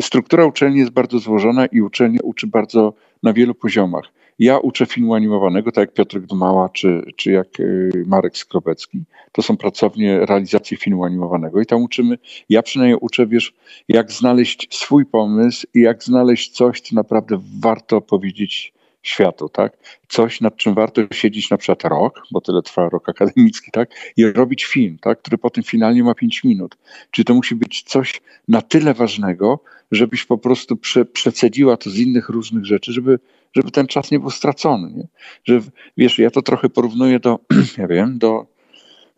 [0.00, 4.04] struktura uczelni jest bardzo złożona i uczelnia uczy bardzo na wielu poziomach.
[4.38, 9.04] Ja uczę filmu animowanego, tak jak Piotrek Dumała czy, czy jak y, Marek Skrobecki.
[9.32, 12.18] To są pracownie realizacji filmu animowanego i tam uczymy,
[12.48, 13.54] ja przynajmniej uczę, wiesz,
[13.88, 18.72] jak znaleźć swój pomysł i jak znaleźć coś, co naprawdę warto powiedzieć
[19.02, 19.76] światu, tak?
[20.08, 23.90] Coś, nad czym warto siedzieć na przykład rok, bo tyle trwa rok akademicki, tak?
[24.16, 25.18] I robić film, tak?
[25.18, 26.76] Który potem finalnie ma 5 minut.
[27.10, 29.60] Czy to musi być coś na tyle ważnego,
[29.92, 33.18] żebyś po prostu prze, przecedziła to z innych różnych rzeczy, żeby
[33.56, 34.92] żeby ten czas nie był stracony.
[34.92, 35.08] Nie?
[35.44, 35.60] Że,
[35.96, 37.38] wiesz, ja to trochę porównuję do,
[37.78, 38.46] ja wiem, do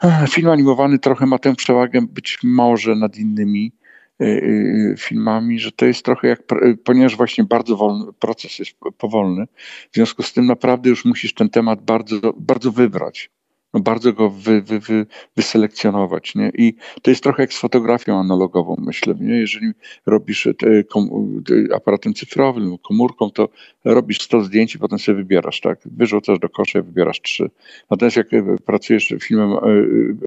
[0.35, 3.72] film animowany trochę ma tę przewagę być może nad innymi
[4.22, 6.42] y, y, filmami, że to jest trochę jak,
[6.85, 9.46] ponieważ właśnie bardzo wolny, proces jest powolny,
[9.92, 13.31] w związku z tym naprawdę już musisz ten temat bardzo, bardzo wybrać
[13.79, 16.35] no bardzo go wy, wy, wy, wyselekcjonować.
[16.35, 16.51] Nie?
[16.55, 19.14] I to jest trochę jak z fotografią analogową, myślę.
[19.21, 19.35] Nie?
[19.35, 19.73] Jeżeli
[20.07, 21.11] robisz te, kom,
[21.47, 23.49] te aparatem cyfrowym, komórką, to
[23.85, 25.79] robisz 100 zdjęć i potem sobie wybierasz, tak?
[25.85, 27.51] Wyrzucasz do kosza i wybierasz trzy.
[27.91, 28.29] Natomiast jak
[28.67, 29.59] pracujesz filmem, e,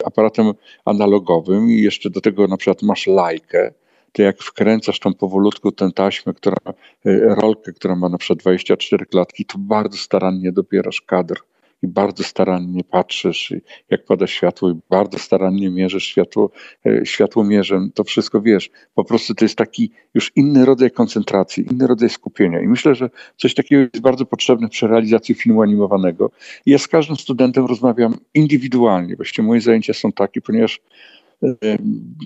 [0.06, 0.52] aparatem
[0.86, 3.72] analogowym i jeszcze do tego na przykład masz lajkę,
[4.12, 6.58] to jak wkręcasz tą powolutku tę taśmę, która,
[7.06, 11.42] e, rolkę, która ma na przykład 24 klatki, to bardzo starannie dobierasz kadr
[11.84, 13.54] i bardzo starannie patrzysz,
[13.90, 16.52] jak pada światło i bardzo starannie mierzysz światło,
[16.86, 18.70] e, światłomierzem, to wszystko wiesz.
[18.96, 22.62] Po prostu to jest taki już inny rodzaj koncentracji, inny rodzaj skupienia.
[22.62, 26.32] I myślę, że coś takiego jest bardzo potrzebne przy realizacji filmu animowanego.
[26.66, 29.16] I ja z każdym studentem rozmawiam indywidualnie.
[29.16, 30.82] Właściwie moje zajęcia są takie, ponieważ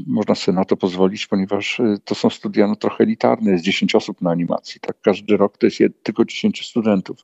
[0.08, 3.95] można sobie na to pozwolić, ponieważ e, to są studia no, trochę elitarne, jest 10
[3.95, 4.82] osób na animacji.
[4.82, 5.01] Tak?
[5.01, 7.17] Każdy rok to jest tylko 10 studentów.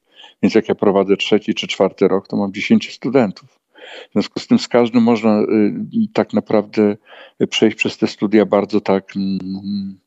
[0.44, 3.60] Więc jak ja prowadzę trzeci czy czwarty rok, to mam 10 studentów.
[4.10, 5.46] W związku z tym z każdym można y,
[6.14, 6.98] tak naprawdę
[7.50, 10.00] przejść przez te studia bardzo tak mm,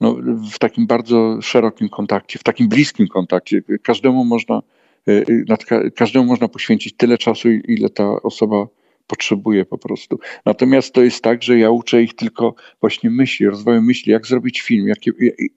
[0.00, 0.16] no,
[0.52, 3.62] w takim bardzo szerokim kontakcie, w takim bliskim kontakcie.
[3.82, 4.62] Każdemu można,
[5.08, 5.24] y,
[5.72, 8.66] y, każdemu można poświęcić tyle czasu, ile ta osoba
[9.06, 10.18] potrzebuje po prostu.
[10.46, 14.60] Natomiast to jest tak, że ja uczę ich tylko właśnie myśli, rozwoju myśli, jak zrobić
[14.60, 14.98] film, jak,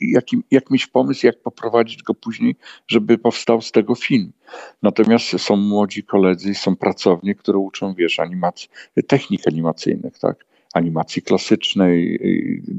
[0.01, 2.55] jak, jak mieć pomysł, jak poprowadzić go później,
[2.87, 4.31] żeby powstał z tego film.
[4.81, 8.69] Natomiast są młodzi koledzy, są pracownie, które uczą, wiesz, animacji,
[9.07, 10.45] technik animacyjnych, tak?
[10.73, 12.19] animacji klasycznej,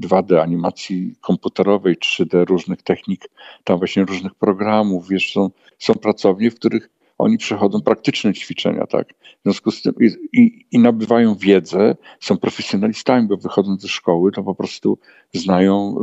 [0.01, 3.29] 2D, animacji komputerowej, 3D, różnych technik,
[3.65, 9.09] tam właśnie różnych programów, wiesz, są, są pracownie, w których oni przechodzą praktyczne ćwiczenia, tak?
[9.15, 14.33] W związku z tym i, i, i nabywają wiedzę, są profesjonalistami, bo wychodząc ze szkoły,
[14.33, 14.99] to po prostu
[15.35, 15.97] znają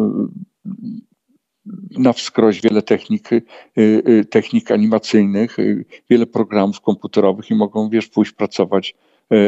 [1.96, 3.44] y, na wskroś wiele technik, y,
[3.78, 5.58] y, technik animacyjnych,
[6.10, 8.96] wiele programów komputerowych i mogą, wiesz, pójść pracować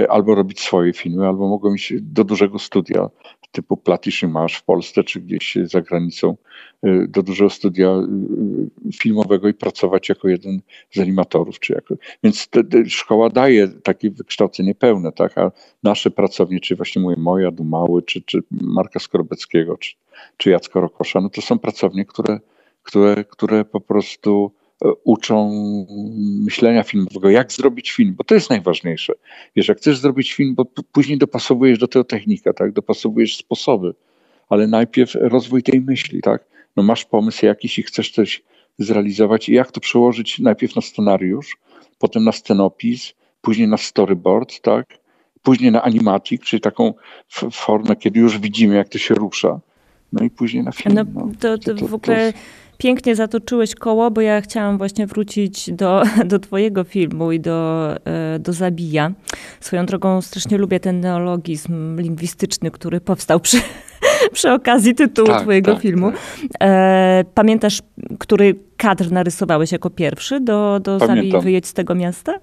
[0.10, 3.10] albo robić swoje filmy, albo mogą iść do dużego studia
[3.56, 6.38] typu Platyszy Masz w Polsce, czy gdzieś za granicą
[6.86, 11.60] y, do dużego studia y, filmowego i pracować jako jeden z animatorów.
[11.60, 15.38] Czy jako, więc te, te szkoła daje takie wykształcenie pełne, tak?
[15.38, 15.52] a
[15.84, 19.96] nasze pracownie, czy właśnie mówię moja, Dumały, czy, czy Marka Skorobeckiego, czy,
[20.38, 22.39] czy Jacka Rokosza, no to są pracownie, które,
[22.84, 24.52] które, które po prostu
[25.04, 25.52] uczą
[26.46, 29.14] myślenia filmowego, jak zrobić film, bo to jest najważniejsze.
[29.56, 32.72] Wiesz, jak chcesz zrobić film, bo później dopasowujesz do tego technika, tak?
[32.72, 33.94] dopasowujesz sposoby,
[34.50, 36.46] ale najpierw rozwój tej myśli, tak?
[36.76, 38.44] No masz pomysł jakiś i chcesz coś
[38.78, 41.58] zrealizować i jak to przełożyć najpierw na scenariusz,
[42.00, 44.86] potem na scenopis, później na storyboard, tak?
[45.42, 46.94] Później na animatic, czyli taką
[47.52, 49.60] formę, kiedy już widzimy, jak to się rusza.
[50.14, 50.96] No i później na film.
[50.96, 51.32] No, no.
[51.40, 52.34] To, to, to, w ogóle
[52.78, 58.40] pięknie zatoczyłeś koło, bo ja chciałam właśnie wrócić do, do twojego filmu i do, e,
[58.40, 59.12] do Zabija.
[59.60, 63.58] Swoją drogą strasznie lubię ten neologizm lingwistyczny, który powstał przy,
[64.34, 66.12] przy okazji tytułu tak, twojego tak, filmu.
[66.12, 66.20] Tak.
[66.64, 67.82] E, pamiętasz,
[68.20, 72.40] który kadr narysowałeś jako pierwszy do, do Zabij wyjedź z tego miasta?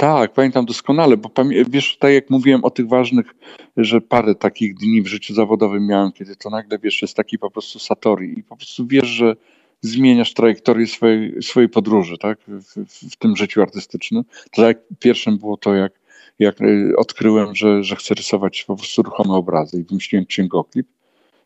[0.00, 1.30] Tak, pamiętam doskonale, bo
[1.68, 3.34] wiesz, tak jak mówiłem o tych ważnych,
[3.76, 7.50] że parę takich dni w życiu zawodowym miałem, kiedy to nagle, wiesz, jest taki po
[7.50, 9.36] prostu satori i po prostu wiesz, że
[9.80, 14.24] zmieniasz trajektorię swojej, swojej podróży, tak, w, w, tym życiu artystycznym.
[14.50, 15.92] To tak pierwszym było to, jak,
[16.38, 20.86] jak y, odkryłem, że, że chcę rysować po prostu ruchome obrazy i wymyśliłem księgoklip.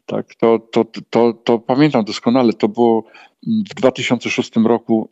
[0.06, 3.04] Tak, to, to, to, to pamiętam doskonale, to było
[3.46, 5.08] w 2006 roku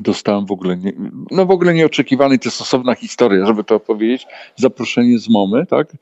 [0.00, 0.92] dostałem w ogóle, nie,
[1.30, 5.96] no w ogóle nieoczekiwany, to jest osobna historia, żeby to opowiedzieć, zaproszenie z Momy, tak,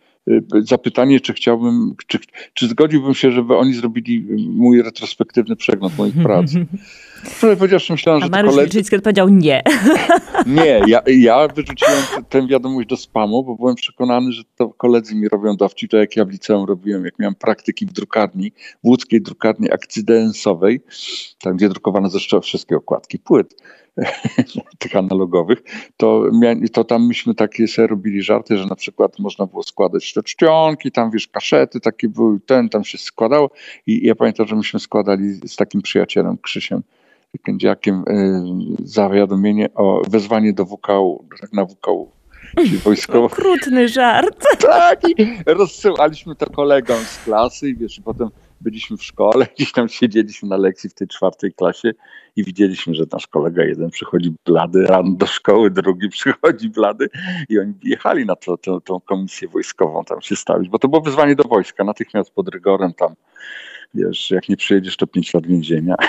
[0.60, 2.18] zapytanie, czy chciałbym, czy,
[2.54, 6.52] czy zgodziłbym się, żeby oni zrobili mój retrospektywny przegląd moich prac.
[7.24, 8.96] Wczoraj powiedziawszy, myślałem, A że Mariusz koledzy...
[8.96, 9.62] odpowiedział nie.
[10.46, 15.28] Nie, ja, ja wyrzuciłem tę wiadomość do spamu, bo byłem przekonany, że to koledzy mi
[15.28, 18.52] robią dowcip, to jak ja w liceum robiłem, jak miałem praktyki w drukarni,
[18.84, 20.80] w łódzkiej drukarni akcydensowej,
[21.38, 23.54] tam gdzie drukowano zresztą wszystkie okładki płyt
[24.78, 25.62] tych analogowych,
[25.96, 26.24] to,
[26.72, 30.92] to tam myśmy takie sobie robili żarty, że na przykład można było składać te czcionki,
[30.92, 33.50] tam wiesz, kaszety takie były, ten tam się składało
[33.86, 36.82] i ja pamiętam, że myśmy składali z takim przyjacielem Krzysiem
[37.42, 38.42] Kędziakiem y,
[38.84, 42.10] zawiadomienie o wezwanie do WKU, tak na WKU
[42.56, 43.24] czyli wojskowo.
[43.24, 44.46] Okrutny żart.
[44.60, 48.28] Tak, i rozsyłaliśmy to kolegom z klasy i wiesz, i potem
[48.60, 51.90] byliśmy w szkole, gdzieś tam siedzieliśmy na lekcji w tej czwartej klasie
[52.36, 57.08] i widzieliśmy, że nasz kolega jeden przychodzi blady rano do szkoły, drugi przychodzi blady
[57.48, 61.02] i oni jechali na to, to, tą komisję wojskową tam się stawić, bo to było
[61.02, 63.14] wyzwanie do wojska, natychmiast pod rygorem tam,
[63.94, 65.94] wiesz, jak nie przyjedziesz, to pięć lat więzienia.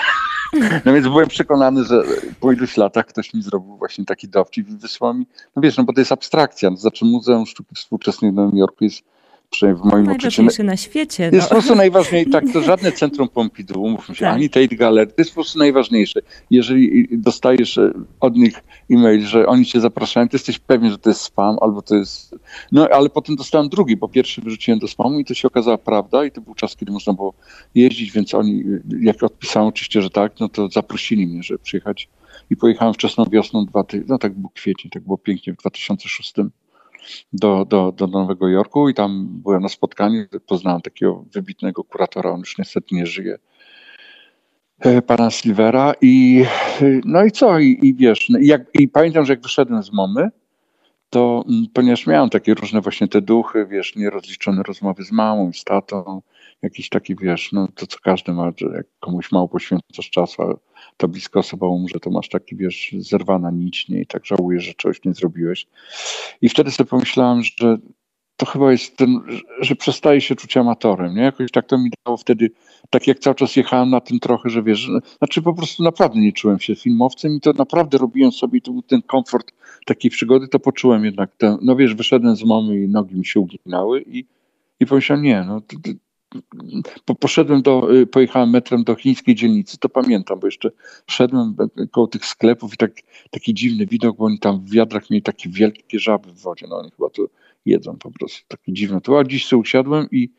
[0.84, 2.02] No więc byłem przekonany, że
[2.40, 5.84] po iluś latach ktoś mi zrobił właśnie taki dowcip i wysłał mi, no wiesz, no
[5.84, 9.02] bo to jest abstrakcja, no, znaczy Muzeum Sztuki Współczesnej w Nowym Jorku jest
[9.52, 11.28] przynajmniej w moim Najważniejszy na świecie.
[11.30, 11.36] No.
[11.36, 14.34] Jest po prostu najważniejsze, tak, to żadne centrum Pompidou, mówmy się, tak.
[14.34, 16.20] ani Tate Gallery, to jest po prostu najważniejsze.
[16.50, 21.10] Jeżeli dostajesz e, od nich e-mail, że oni cię zapraszają, to jesteś pewien, że to
[21.10, 22.34] jest spam, albo to jest...
[22.72, 26.24] No, ale potem dostałem drugi, bo pierwszy wyrzuciłem do spamu i to się okazała prawda
[26.24, 27.34] i to był czas, kiedy można było
[27.74, 28.64] jeździć, więc oni,
[29.00, 32.08] jak odpisałem oczywiście, że tak, no to zaprosili mnie, żeby przyjechać
[32.50, 34.04] i pojechałem wczesną wiosną, dwa ty...
[34.08, 36.34] no tak był kwiecień, tak było pięknie w 2006
[37.32, 42.40] do, do, do Nowego Jorku i tam byłem na spotkaniu, poznałem takiego wybitnego kuratora, on
[42.40, 43.38] już niestety nie żyje,
[44.80, 46.44] e, pana Silvera i
[47.04, 49.92] no i co, i, i wiesz, no i, jak, i pamiętam, że jak wyszedłem z
[49.92, 50.30] Momy,
[51.10, 56.22] to ponieważ miałem takie różne właśnie te duchy, wiesz, nierozliczone rozmowy z mamą, z tatą,
[56.62, 60.54] jakieś takie, wiesz, no to co każdy ma, że jak komuś mało poświęcasz czasu, a
[60.96, 64.00] ta bliska osoba umrze, to masz taki, wiesz, zerwana nić, nie?
[64.00, 65.66] I tak żałujesz, że czegoś nie zrobiłeś.
[66.42, 67.78] I wtedy sobie pomyślałem, że
[68.36, 69.20] to chyba jest ten,
[69.60, 71.22] że przestaje się czuć amatorem, nie?
[71.22, 72.50] Jakoś tak to mi dało wtedy,
[72.90, 76.32] tak jak cały czas jechałem na tym trochę, że wiesz, znaczy po prostu naprawdę nie
[76.32, 79.52] czułem się filmowcem i to naprawdę robiłem sobie, to był ten komfort
[79.86, 81.30] takiej przygody, to poczułem jednak,
[81.62, 84.24] no wiesz, wyszedłem z mamy i nogi mi się uginały i,
[84.80, 85.90] i pomyślałem, nie, no to, po,
[87.20, 90.70] poszedłem do, y, pojechałem metrem do chińskiej dzielnicy, to pamiętam, bo jeszcze
[91.06, 91.56] szedłem
[91.90, 92.92] koło tych sklepów i tak,
[93.30, 96.76] taki dziwny widok, bo oni tam w wiadrach mieli takie wielkie żaby w wodzie, no
[96.76, 97.22] oni chyba to
[97.66, 99.00] jedzą po prostu, takie dziwne.
[99.00, 100.30] To a dziś sobie usiadłem i,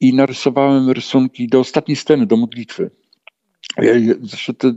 [0.00, 2.90] i narysowałem rysunki do ostatniej sceny, do modlitwy.
[4.22, 4.72] Zresztą te,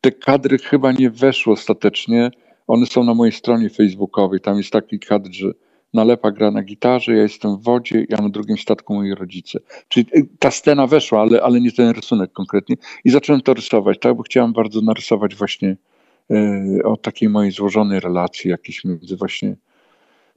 [0.00, 2.30] te kadry chyba nie weszły ostatecznie,
[2.66, 5.52] one są na mojej stronie facebookowej, tam jest taki kadr, że
[5.94, 9.60] Nalepa gra na gitarze, ja jestem w wodzie, ja na drugim statku moi rodzice.
[9.88, 12.76] Czyli y, ta scena weszła, ale, ale nie ten rysunek konkretnie.
[13.04, 15.76] I zacząłem to rysować, tak, bo chciałem bardzo narysować właśnie
[16.30, 19.56] y, o takiej mojej złożonej relacji, jakiejś między właśnie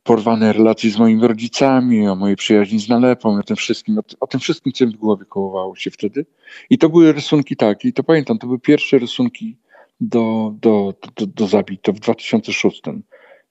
[0.03, 4.27] porwane relacji z moimi rodzicami, o mojej przyjaźni z Nalepą, o tym wszystkim, o, o
[4.27, 6.25] tym wszystkim, co w głowie kołowało się wtedy.
[6.69, 9.57] I to były rysunki takie, i to pamiętam, to były pierwsze rysunki
[10.01, 12.81] do, do, do, do zabić, to w 2006.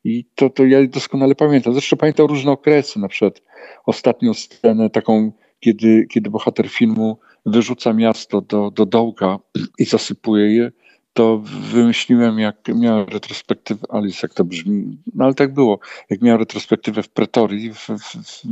[0.05, 1.73] I to, to ja doskonale pamiętam.
[1.73, 3.43] Zresztą pamiętam różne okresy, na przykład
[3.87, 9.39] ostatnią scenę taką, kiedy, kiedy bohater filmu wyrzuca miasto do, do dołka
[9.79, 10.73] i zasypuje je,
[11.13, 11.39] to
[11.73, 15.79] wymyśliłem, jak miałem retrospektywę, ale jak to brzmi, no ale tak było,
[16.11, 18.43] jak miałem retrospektywę w Pretorii w, w, w,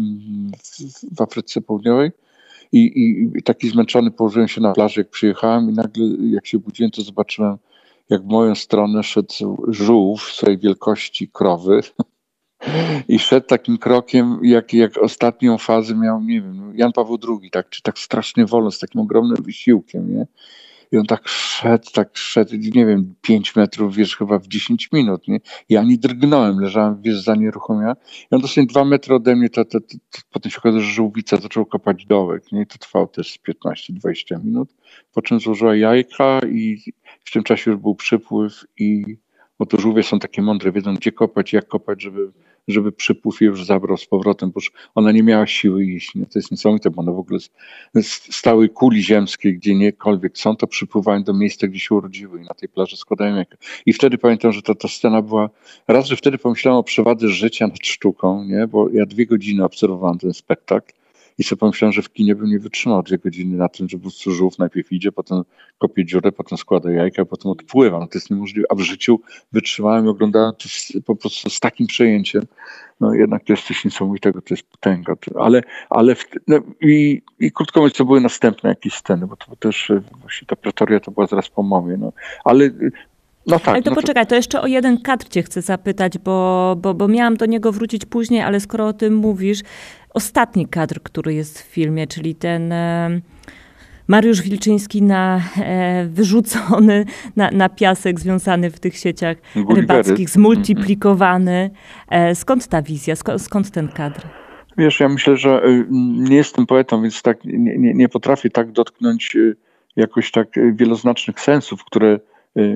[1.17, 2.11] w Afryce Południowej
[2.73, 2.93] i,
[3.37, 7.03] i, taki zmęczony położyłem się na plaży, jak przyjechałem i nagle jak się budziłem, to
[7.03, 7.57] zobaczyłem
[8.11, 11.81] jak w moją stronę szedł żółw swojej wielkości krowy
[13.09, 17.69] i szedł takim krokiem, jak, jak ostatnią fazę miał, nie wiem, Jan Paweł II, tak,
[17.69, 20.27] czy tak strasznie wolno, z takim ogromnym wysiłkiem, nie?
[20.93, 25.29] I on tak szedł, tak szedł, nie wiem, 5 metrów, wiesz, chyba w 10 minut,
[25.29, 25.41] nie?
[25.69, 27.97] Ja nie drgnąłem, leżałem, wiesz, za nieruchomienia.
[28.33, 30.91] I on dosłownie 2 metry ode mnie, to, to, to, to potem się okazało, że
[30.91, 32.67] żółwica zaczął kopać dołek, nie?
[32.67, 34.75] To trwało też 15-20 minut.
[35.13, 36.93] Po czym złożyła jajka i
[37.25, 39.17] w tym czasie już był przypływ i
[39.61, 42.31] bo to żółwie są takie mądre, wiedzą gdzie kopać, jak kopać, żeby,
[42.69, 44.61] żeby przypływ już zabrał z powrotem, bo
[44.95, 46.15] ona nie miała siły iść.
[46.15, 46.27] Nie?
[46.27, 47.51] To jest niesamowite, bo one w ogóle z,
[47.95, 52.45] z stałej kuli ziemskiej, gdzie niekolwiek są, to przypływają do miejsca, gdzie się urodziły i
[52.45, 53.57] na tej plaży składają jajka.
[53.87, 55.51] I wtedy pamiętam, że ta, ta scena była,
[55.89, 58.67] raz, że wtedy pomyślałem o przewadze życia nad sztuką, nie?
[58.67, 60.93] bo ja dwie godziny obserwowałem ten spektakl
[61.39, 64.31] i sobie pomyślałem, że w kinie bym nie wytrzymał dwie godziny na tym, że prostu
[64.31, 65.43] żółw najpierw idzie, potem
[65.79, 68.01] kopie dziurę, potem składa jajka, potem odpływa.
[68.01, 68.67] No to jest niemożliwe.
[68.71, 69.21] A w życiu
[69.53, 72.43] wytrzymałem i oglądałem to po prostu z takim przejęciem.
[73.01, 75.15] No jednak to jest coś niesamowitego, to jest potęga.
[75.39, 79.57] Ale, ale w, no, i, i krótko mówiąc, to były następne jakieś sceny, bo to
[79.57, 81.97] też e, właśnie ta pretoria to była zaraz po mamie.
[81.97, 82.13] No.
[82.45, 82.71] Ale
[83.47, 86.77] no tak, ale to no poczekaj, to jeszcze o jeden kadr cię chcę zapytać, bo,
[86.83, 89.61] bo, bo miałam do niego wrócić później, ale skoro o tym mówisz,
[90.15, 93.21] ostatni kadr, który jest w filmie, czyli ten e,
[94.09, 97.05] Mariusz Wilczyński na, e, wyrzucony
[97.37, 99.81] na, na piasek, związany w tych sieciach Gullivery.
[99.81, 101.71] rybackich, zmultiplikowany.
[102.09, 104.27] E, skąd ta wizja, skąd, skąd ten kadr?
[104.79, 105.87] Wiesz, ja myślę, że y,
[106.31, 109.57] nie jestem poetą, więc tak nie, nie, nie potrafię tak dotknąć y,
[109.97, 112.21] jakoś tak wieloznacznych sensów, które y,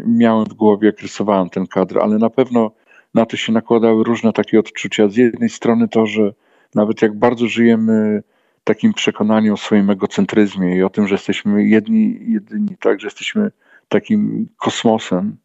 [0.07, 2.71] miałem w głowie, jak rysowałem ten kadr, ale na pewno
[3.15, 5.09] na to się nakładały różne takie odczucia.
[5.09, 6.33] Z jednej strony to, że
[6.75, 8.23] nawet jak bardzo żyjemy
[8.65, 13.51] takim przekonaniu o swoim egocentryzmie i o tym, że jesteśmy jedni, jedyni, tak, że jesteśmy
[13.89, 15.37] takim kosmosem,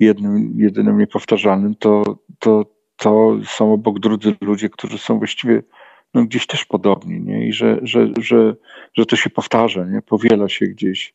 [0.00, 2.64] jednym, jedynym niepowtarzalnym, to, to,
[2.96, 5.62] to są obok drudzy ludzie, którzy są właściwie
[6.14, 7.46] no, gdzieś też podobni, nie?
[7.46, 8.56] I że, że, że,
[8.94, 10.02] że to się powtarza, nie?
[10.02, 11.14] Powiela się gdzieś.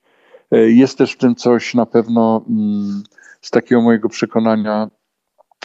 [0.51, 3.03] E, jest też w tym coś na pewno mm,
[3.41, 4.89] z takiego mojego przekonania,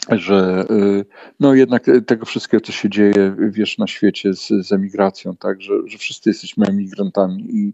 [0.09, 1.05] że y,
[1.39, 5.73] no jednak tego wszystkiego, co się dzieje, wiesz, na świecie z, z emigracją, tak, że,
[5.85, 7.73] że wszyscy jesteśmy emigrantami i,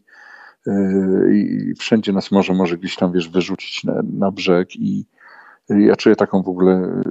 [1.31, 5.05] i wszędzie nas może, może gdzieś tam, wiesz, wyrzucić na, na brzeg i
[5.69, 7.01] ja czuję taką w ogóle,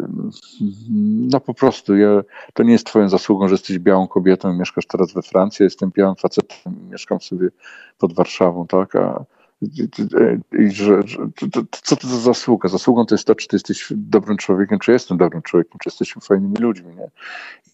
[1.30, 2.22] no po prostu, ja,
[2.54, 5.90] to nie jest twoją zasługą, że jesteś białą kobietą i mieszkasz teraz we Francji, jestem
[5.90, 7.48] białym facetem, mieszkam sobie
[7.98, 9.24] pod Warszawą, tak, a
[10.68, 11.00] że,
[11.70, 12.68] co to za zasługa?
[12.68, 16.22] Zasługą to jest to, czy ty jesteś dobrym człowiekiem, czy jestem dobrym człowiekiem, czy jesteśmy
[16.22, 17.10] fajnymi ludźmi, nie?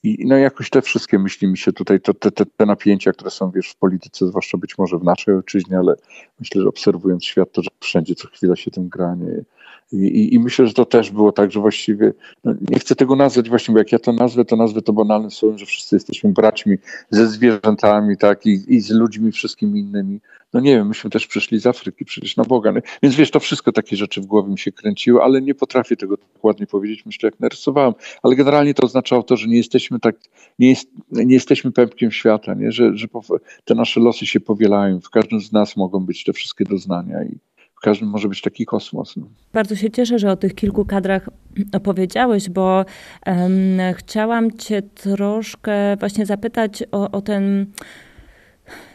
[0.03, 3.31] I no jakoś te wszystkie myśli mi się tutaj, to, te, te, te napięcia, które
[3.31, 5.95] są, wiesz, w polityce, zwłaszcza być może w naszej ojczyźnie, ale
[6.41, 9.45] myślę, że obserwując świat, to że wszędzie co chwila się tym gra, nie?
[9.93, 12.13] I, i, myślę, że to też było tak, że właściwie,
[12.45, 15.31] no nie chcę tego nazwać właśnie, bo jak ja to nazwę, to nazwę to banalnym
[15.31, 16.77] słowem, że wszyscy jesteśmy braćmi
[17.11, 20.21] ze zwierzętami, tak, i, i z ludźmi wszystkimi innymi.
[20.53, 22.73] No nie wiem, myśmy też przyszli z Afryki, przecież na Boga.
[22.73, 25.97] No, więc wiesz, to wszystko takie rzeczy w głowie mi się kręciły, ale nie potrafię
[25.97, 27.95] tego dokładnie powiedzieć, myślę, jak narysowałem.
[28.23, 30.17] Ale generalnie to oznaczało to, że nie jesteśmy tak,
[30.59, 32.73] nie, jest, nie jesteśmy pępkiem świata, nie?
[32.73, 33.07] Że, że
[33.65, 35.01] te nasze losy się powielają.
[35.01, 37.39] W każdym z nas mogą być te wszystkie doznania i
[37.85, 39.17] każdym może być taki kosmos.
[39.17, 39.27] No.
[39.53, 41.31] Bardzo się cieszę, że o tych kilku kadrach
[41.79, 42.85] opowiedziałeś, bo
[43.27, 47.67] um, chciałam Cię troszkę właśnie zapytać o, o ten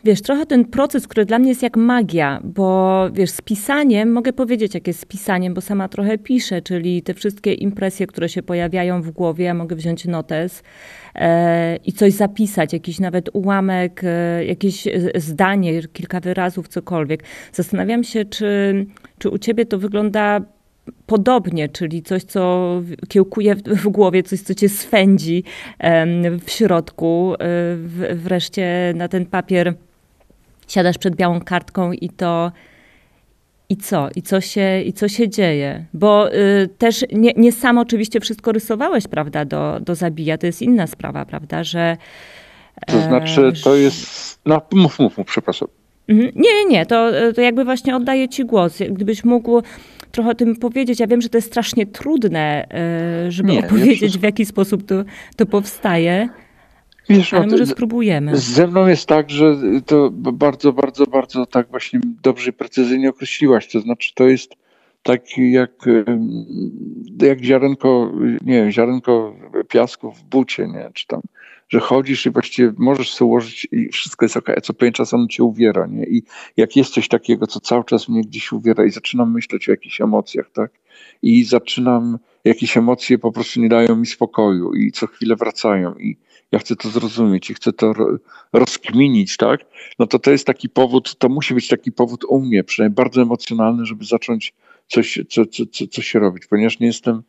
[0.04, 4.34] Wiesz, trochę ten proces, który dla mnie jest jak magia, bo wiesz, z pisaniem, mogę
[4.34, 8.44] powiedzieć, jak jest z pisaniem, bo sama trochę piszę, czyli te wszystkie impresje, które się
[8.44, 10.64] pojawiają w głowie, ja mogę wziąć notes
[11.16, 17.24] e, i coś zapisać, jakiś nawet ułamek, e, jakieś zdanie, kilka wyrazów, cokolwiek.
[17.54, 18.86] Zastanawiam się, czy,
[19.18, 20.42] czy u ciebie to wygląda
[21.06, 22.72] podobnie, czyli coś, co
[23.08, 25.44] kiełkuje w, głowie, coś, co cię swędzi
[26.46, 27.34] w środku.
[27.34, 29.74] E, wreszcie na ten papier
[30.68, 32.52] siadasz przed białą kartką i to.
[33.72, 34.10] I co?
[34.16, 35.86] I co się, i co się dzieje?
[35.94, 40.38] Bo y, też nie, nie sam oczywiście wszystko rysowałeś, prawda, do, do zabija.
[40.38, 41.98] To jest inna sprawa, prawda, że.
[42.88, 44.40] To znaczy, to jest.
[44.46, 45.68] No, mów, mów, mów przepraszam.
[46.10, 46.32] Mhm.
[46.36, 48.80] Nie, nie, nie, to, to jakby właśnie oddaję Ci głos.
[48.90, 49.62] Gdybyś mógł
[50.12, 51.00] trochę o tym powiedzieć.
[51.00, 55.04] Ja wiem, że to jest strasznie trudne, e, żeby nie, opowiedzieć, w jaki sposób to,
[55.36, 56.30] to powstaje.
[57.10, 58.38] Wiesz, ale no, może spróbujemy.
[58.38, 59.56] Ze mną jest tak, że
[59.86, 63.72] to bardzo, bardzo, bardzo tak właśnie dobrze i precyzyjnie określiłaś.
[63.72, 64.56] To znaczy, to jest
[65.04, 65.72] tak jak,
[67.22, 69.36] jak ziarenko, nie ziarenko
[69.68, 70.90] piasku w bucie, nie?
[70.94, 71.22] Czy tam
[71.70, 75.28] że chodzisz i właściwie możesz sobie ułożyć i wszystko jest ok, co pewien czas on
[75.28, 76.04] cię uwiera, nie?
[76.04, 76.24] I
[76.58, 80.02] jak jest coś takiego, co cały czas mnie gdzieś uwiera i zaczynam myśleć o jakichś
[80.02, 80.72] emocjach, tak?
[81.22, 86.18] I zaczynam, jakieś emocje po prostu nie dają mi spokoju i co chwilę wracają i
[86.52, 87.94] ja chcę to zrozumieć i chcę to
[88.54, 89.60] rozkminić, tak?
[90.00, 93.22] No to to jest taki powód, to musi być taki powód u mnie, przynajmniej bardzo
[93.22, 94.54] emocjonalny, żeby zacząć
[94.88, 97.24] coś, co, co, co, coś robić, ponieważ nie jestem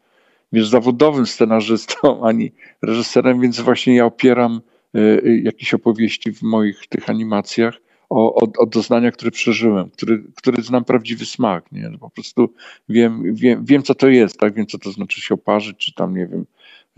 [0.53, 1.97] wiesz, zawodowym scenarzystą
[2.29, 4.61] ani reżyserem, więc właśnie ja opieram
[4.97, 7.75] y, y, jakieś opowieści w moich tych animacjach
[8.11, 11.91] o, o, o doznania, które przeżyłem, który, który znam prawdziwy smak, nie?
[12.01, 12.55] Po prostu
[12.89, 14.55] wiem, wiem, wiem, co to jest, tak?
[14.55, 16.47] Wiem, co to znaczy się oparzyć, czy tam, nie wiem,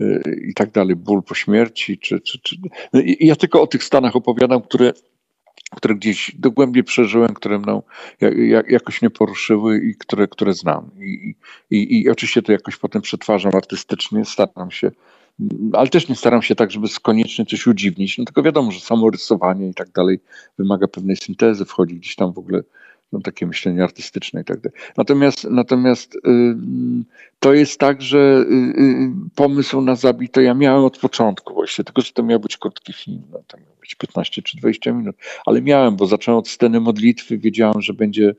[0.01, 2.55] y, i tak dalej, ból po śmierci, czy, czy, czy...
[2.93, 4.93] No ja tylko o tych stanach opowiadam, które
[5.75, 7.83] które gdzieś dogłębnie przeżyłem, które mną
[8.67, 10.91] jakoś mnie poruszyły i które, które znam.
[10.99, 11.35] I,
[11.69, 14.91] i, I oczywiście to jakoś potem przetwarzam artystycznie, staram się,
[15.73, 19.09] ale też nie staram się tak, żeby koniecznie coś udziwnić, no tylko wiadomo, że samo
[19.09, 20.19] rysowanie i tak dalej
[20.57, 22.63] wymaga pewnej syntezy, wchodzi gdzieś tam w ogóle
[23.13, 24.79] no, takie myślenie artystyczne i tak dalej.
[24.97, 26.19] Natomiast, natomiast y,
[27.39, 32.01] to jest tak, że y, y, pomysł na zabito ja miałem od początku właśnie, tylko
[32.01, 35.61] że to miał być krótki film, no, to miał być 15 czy 20 minut, ale
[35.61, 38.35] miałem, bo zacząłem od sceny modlitwy, wiedziałem, że będzie,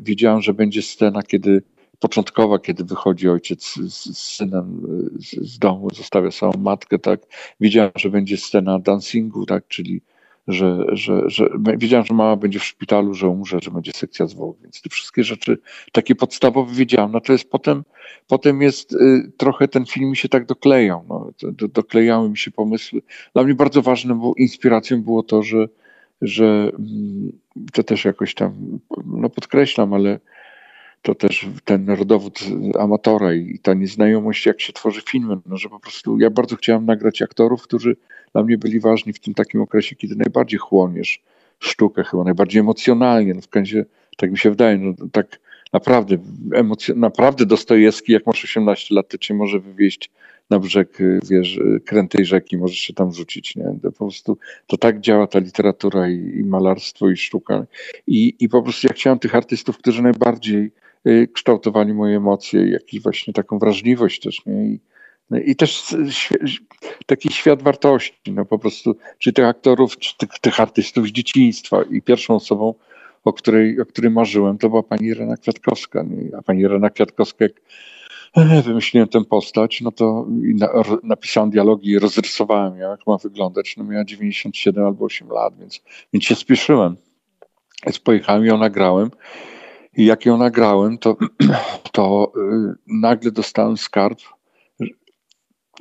[0.00, 1.62] wiedziałem, że będzie scena, kiedy
[2.00, 4.82] początkowa, kiedy wychodzi ojciec z, z synem
[5.20, 7.20] z, z, domu, zostawia samą matkę, tak,
[7.60, 10.02] wiedziałem, że będzie scena dancingu, tak, czyli
[10.48, 14.56] że, że, że wiedziałem, że mama będzie w szpitalu, że umrze, że będzie sekcja zwłok,
[14.62, 15.58] więc te wszystkie rzeczy
[15.92, 17.12] takie podstawowe wiedziałem.
[17.12, 17.84] Natomiast potem,
[18.28, 21.04] potem jest y, trochę ten film mi się tak doklejał.
[21.08, 23.02] No, do, doklejały mi się pomysły.
[23.34, 25.68] Dla mnie bardzo ważne było, inspiracją było to, że,
[26.22, 26.44] że
[26.78, 27.32] mm,
[27.72, 30.20] to też jakoś tam no podkreślam, ale
[31.02, 32.40] to też ten rodowód
[32.78, 36.86] amatora i ta nieznajomość, jak się tworzy filmy, no, że po prostu ja bardzo chciałem
[36.86, 37.96] nagrać aktorów, którzy
[38.32, 41.22] dla mnie byli ważni w tym takim okresie, kiedy najbardziej chłoniesz
[41.58, 43.76] sztukę, chyba najbardziej emocjonalnie, no w końcu
[44.16, 45.40] tak mi się wydaje, no tak
[45.72, 46.16] naprawdę,
[46.50, 50.10] emocjon- naprawdę Dostojewski, jak masz 18 lat, to cię może wywieźć
[50.50, 50.98] na brzeg,
[51.30, 53.64] wiesz, krętej rzeki, możesz się tam rzucić, nie?
[53.82, 57.66] To po prostu, to tak działa ta literatura i, i malarstwo i sztuka.
[58.06, 60.72] I, I po prostu ja chciałem tych artystów, którzy najbardziej
[61.32, 64.64] kształtowali moje emocje, jakąś właśnie taką wrażliwość też, nie?
[64.64, 64.80] I,
[65.30, 65.96] no i też
[67.06, 71.82] taki świat wartości, no po prostu, czy tych aktorów, czy tych, tych artystów z dzieciństwa.
[71.90, 72.74] I pierwszą osobą,
[73.24, 76.04] o której, o której marzyłem, to była pani Irena Kwiatkowska.
[76.38, 77.52] A pani Irena Kwiatkowska, jak
[78.36, 80.26] e, wymyśliłem tę postać, no to
[81.02, 83.76] napisałem dialogi i rozrysowałem ją, jak ma wyglądać.
[83.76, 85.80] No miała 97 albo 8 lat, więc,
[86.12, 86.96] więc się spieszyłem.
[87.86, 89.10] Więc pojechałem i ją nagrałem.
[89.96, 91.16] I jak ją nagrałem, to,
[91.92, 94.18] to yy, nagle dostałem skarb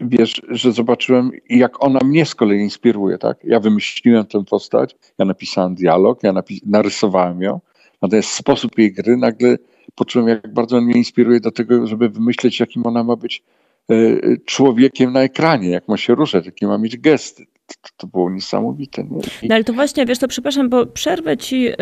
[0.02, 3.38] wiesz, że zobaczyłem, jak ona mnie z kolei inspiruje, tak?
[3.44, 7.60] Ja wymyśliłem tę postać, ja napisałem dialog, ja napis narysowałem ją,
[8.02, 9.58] natomiast sposób jej gry nagle
[9.96, 13.44] poczułem, jak bardzo on mnie inspiruje do tego, żeby wymyśleć, jakim ona ma być
[13.90, 13.96] e,
[14.46, 17.46] człowiekiem na ekranie, jak ma się ruszać, jakie ma mieć gesty
[17.82, 19.04] to, to było niesamowite.
[19.04, 19.22] Nie?
[19.42, 19.48] I...
[19.48, 21.76] No ale to właśnie, wiesz, to przepraszam, bo przerwę ci, e,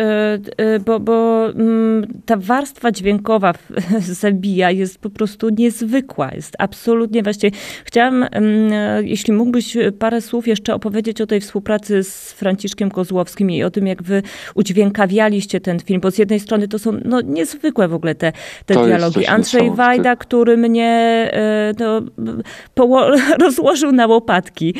[0.56, 3.52] e, bo, bo mm, ta warstwa dźwiękowa
[4.22, 7.50] zabija jest po prostu niezwykła, jest absolutnie właśnie.
[7.84, 13.62] Chciałam, mm, jeśli mógłbyś parę słów jeszcze opowiedzieć o tej współpracy z Franciszkiem Kozłowskim i
[13.62, 14.22] o tym, jak wy
[14.54, 18.32] udźwiękawialiście ten film, bo z jednej strony to są no, niezwykłe w ogóle te,
[18.66, 19.26] te dialogi.
[19.26, 20.88] Andrzej Wajda, który mnie
[21.32, 22.02] e, no,
[23.44, 24.74] rozłożył na łopatki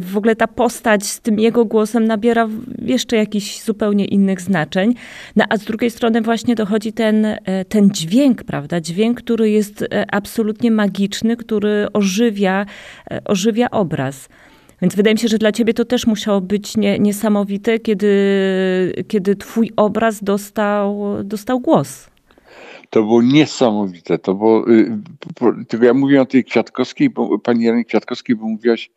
[0.00, 2.48] w ogóle ta postać z tym jego głosem nabiera
[2.82, 4.94] jeszcze jakichś zupełnie innych znaczeń.
[5.36, 8.80] No, a z drugiej strony właśnie dochodzi ten, e, ten dźwięk, prawda?
[8.80, 12.66] Dźwięk, który jest e, absolutnie magiczny, który ożywia,
[13.10, 14.28] e, ożywia obraz.
[14.82, 18.14] Więc wydaje mi się, że dla ciebie to też musiało być nie, niesamowite, kiedy,
[19.08, 22.10] kiedy twój obraz dostał, dostał głos.
[22.90, 24.18] To było niesamowite.
[24.18, 24.98] To było, y,
[25.68, 28.90] tylko ja mówię o tej Kwiatkowskiej, bo pani Janie Kwiatkowskiej, bo mówiłaś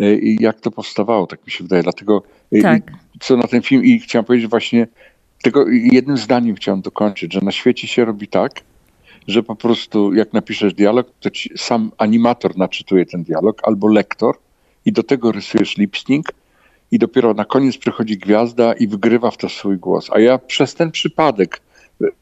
[0.00, 1.82] i jak to powstawało, tak mi się wydaje.
[1.82, 2.22] Dlatego
[2.52, 2.82] e, tak.
[3.20, 4.86] co na ten film i chciałem powiedzieć właśnie,
[5.42, 8.52] tylko jednym zdaniem chciałem dokończyć, że na świecie się robi tak,
[9.28, 14.38] że po prostu jak napiszesz dialog, to sam animator naczytuje ten dialog albo lektor
[14.84, 16.22] i do tego rysujesz lip-sync
[16.90, 20.10] i dopiero na koniec przychodzi gwiazda i wgrywa w to swój głos.
[20.12, 21.60] A ja przez ten przypadek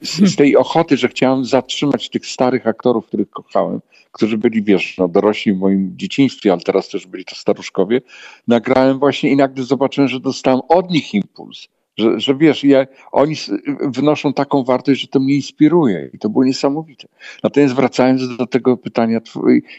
[0.01, 3.81] z, z, tej ochoty, że chciałem zatrzymać tych starych aktorów, których kochałem,
[4.13, 8.01] którzy byli, wiesz, no, dorośli w moim dzieciństwie, ale teraz też byli to staruszkowie,
[8.49, 11.69] nagrałem właśnie i nagle zobaczyłem, że dostałem od nich impuls.
[11.97, 13.35] Że, że wiesz, ja, oni
[13.81, 17.09] wnoszą taką wartość, że to mnie inspiruje i to było niesamowite.
[17.43, 19.21] Natomiast wracając do tego pytania,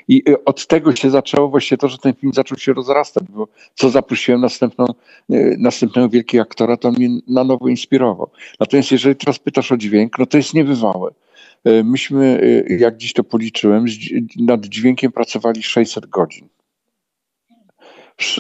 [0.07, 3.89] i od tego się zaczęło właśnie to, że ten film zaczął się rozrastać, bo co
[3.89, 8.30] zaprosiłem następną, e, następnego wielkiego aktora, to mnie na nowo inspirował.
[8.59, 11.11] Natomiast jeżeli teraz pytasz o dźwięk, no to jest niebywałe.
[11.63, 12.41] E, myśmy,
[12.80, 13.86] jak dziś to policzyłem,
[14.39, 16.47] nad dźwiękiem pracowali 600 godzin.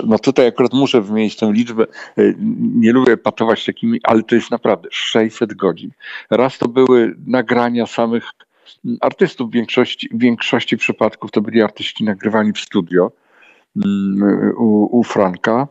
[0.07, 1.83] No tutaj akurat muszę wymienić tę liczbę.
[2.17, 5.91] E, nie lubię patować takimi, ale to jest naprawdę 600 godzin.
[6.29, 8.23] Raz to były nagrania samych
[9.01, 13.11] artystów, w większości, w większości przypadków to byli artyści nagrywani w studio
[13.75, 15.67] mm, u, u Franka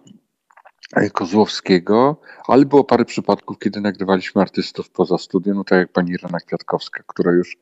[1.13, 6.39] Kozłowskiego, ale było parę przypadków, kiedy nagrywaliśmy artystów poza studiem, no tak jak pani Irena
[6.41, 7.57] Kwiatkowska, która już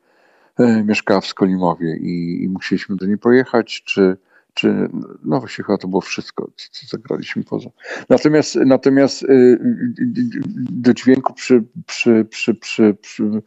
[0.59, 4.17] e, mieszkała w Skolimowie i, i musieliśmy do niej pojechać, czy
[4.55, 4.89] czy
[5.23, 7.69] no właśnie chyba to było wszystko, co zagraliśmy poza.
[8.09, 9.59] Natomiast, natomiast y, y,
[10.55, 13.41] do dźwięku przy, przy, przy, przy, przy,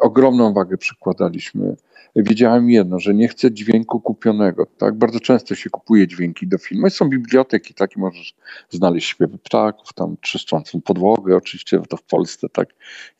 [0.00, 1.76] ogromną wagę przykładaliśmy
[2.22, 4.66] wiedziałem jedno, że nie chcę dźwięku kupionego.
[4.78, 4.98] Tak?
[4.98, 6.90] Bardzo często się kupuje dźwięki do filmu.
[6.90, 8.34] Są biblioteki, takie możesz
[8.70, 12.68] znaleźć śpiewy ptaków, tam trzeszczącą podłogę, oczywiście to w Polsce tak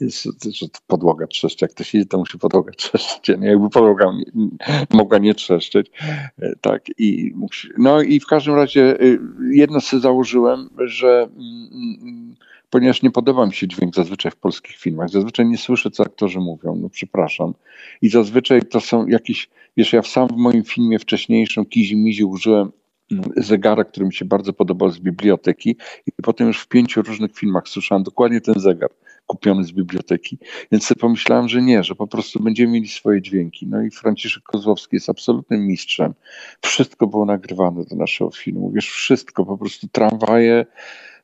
[0.00, 1.64] jest, że podłoga trzeszczy.
[1.64, 3.38] Jak ktoś idzie, to musi podłoga trzeszczeć.
[3.38, 3.48] Nie?
[3.48, 4.48] Jakby podłoga nie,
[4.90, 5.90] mogła nie trzeszczeć.
[6.38, 7.34] E, tak, i.
[7.78, 9.18] No i w każdym razie y,
[9.50, 12.34] jedno sobie założyłem, że mm, mm,
[12.74, 15.08] ponieważ nie podoba mi się dźwięk zazwyczaj w polskich filmach.
[15.10, 17.54] Zazwyczaj nie słyszę, co aktorzy mówią, no przepraszam.
[18.02, 22.72] I zazwyczaj to są jakieś, wiesz, ja sam w moim filmie wcześniejszym Kizi Mizi użyłem
[23.12, 27.34] mm, zegara, który mi się bardzo podobał z biblioteki i potem już w pięciu różnych
[27.34, 28.90] filmach słyszałem dokładnie ten zegar
[29.26, 30.38] kupiony z biblioteki.
[30.72, 33.66] Więc sobie pomyślałem, że nie, że po prostu będziemy mieli swoje dźwięki.
[33.66, 36.14] No i Franciszek Kozłowski jest absolutnym mistrzem.
[36.60, 38.70] Wszystko było nagrywane do naszego filmu.
[38.70, 40.66] Wiesz, wszystko, po prostu tramwaje,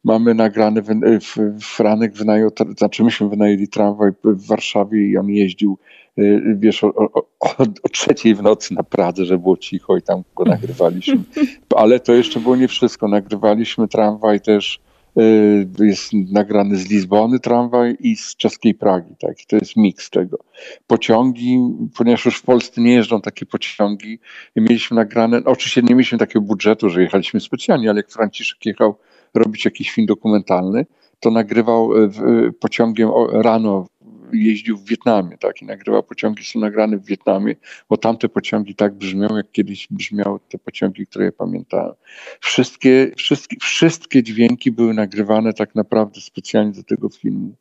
[0.05, 0.83] mamy nagrane,
[1.61, 5.79] Franek wynajął, znaczy myśmy wynajęli tramwaj w Warszawie i on jeździł
[6.19, 10.23] y, wiesz, o, o, o, trzeciej w nocy na Pradze, że było cicho i tam
[10.37, 11.19] go nagrywaliśmy.
[11.77, 13.09] Ale to jeszcze było nie wszystko.
[13.09, 14.81] Nagrywaliśmy tramwaj też
[15.19, 19.37] Y, jest nagrany z Lizbony tramwaj i z czeskiej Pragi, tak?
[19.49, 20.39] to jest miks tego.
[20.87, 21.59] Pociągi,
[21.97, 24.19] ponieważ już w Polsce nie jeżdżą takie pociągi,
[24.57, 28.99] mieliśmy nagrane, oczywiście nie mieliśmy takiego budżetu, że jechaliśmy specjalnie, ale jak Franciszek jechał
[29.35, 30.87] robić jakiś film dokumentalny,
[31.21, 32.11] to nagrywał y,
[32.49, 33.87] y, pociągiem rano
[34.33, 37.55] jeździł w Wietnamie, tak, i nagrywał pociągi, są nagrane w Wietnamie,
[37.89, 41.95] bo tamte pociągi tak brzmią, jak kiedyś brzmiały te pociągi, które ja pamiętałem.
[42.41, 47.55] Wszystkie, wszystkie, wszystkie dźwięki były nagrywane tak naprawdę specjalnie do tego filmu.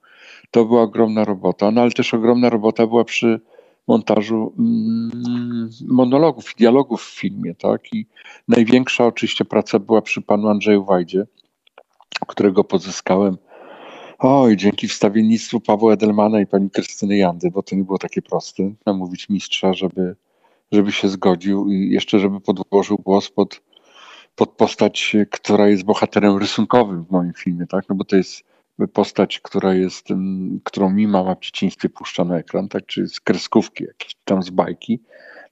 [0.52, 3.40] To była ogromna robota, no ale też ogromna robota była przy
[3.88, 8.06] montażu mm, monologów, dialogów w filmie, tak, i
[8.48, 11.26] największa oczywiście praca była przy panu Andrzeju Wajdzie,
[12.26, 13.38] którego pozyskałem
[14.22, 18.72] Oj, dzięki wstawiennictwu Pawła Edelmana i pani Krystyny Jandy, bo to nie było takie proste,
[18.86, 20.16] namówić mistrza, żeby,
[20.72, 23.62] żeby się zgodził i jeszcze, żeby podłożył głos pod,
[24.36, 27.90] pod postać, która jest bohaterem rysunkowym w moim filmie, tak?
[27.90, 28.44] No bo to jest
[28.94, 30.08] postać, która jest,
[30.64, 32.86] którą mi mama w dzieciństwie puszcza na ekran, tak?
[32.86, 35.00] Czy z kreskówki, jakieś tam z bajki.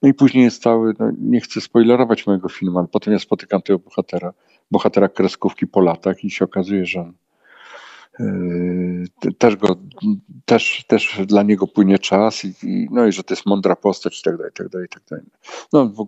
[0.01, 3.61] No i później jest cały, no nie chcę spoilerować mojego filmu, ale potem ja spotykam
[3.61, 4.33] tego bohatera,
[4.71, 7.13] bohatera kreskówki po latach i się okazuje, że on
[8.19, 9.75] Yy, też, go,
[10.45, 14.19] też, też dla niego płynie czas i, i, no i że to jest mądra postać
[14.19, 15.25] i tak dalej, i tak dalej, i tak dalej.
[15.73, 16.07] No, w,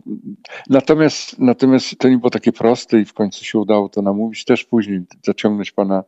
[0.70, 4.46] natomiast, natomiast to nie było takie proste i w końcu się udało to namówić.
[4.46, 6.04] Też później zaciągnąć pana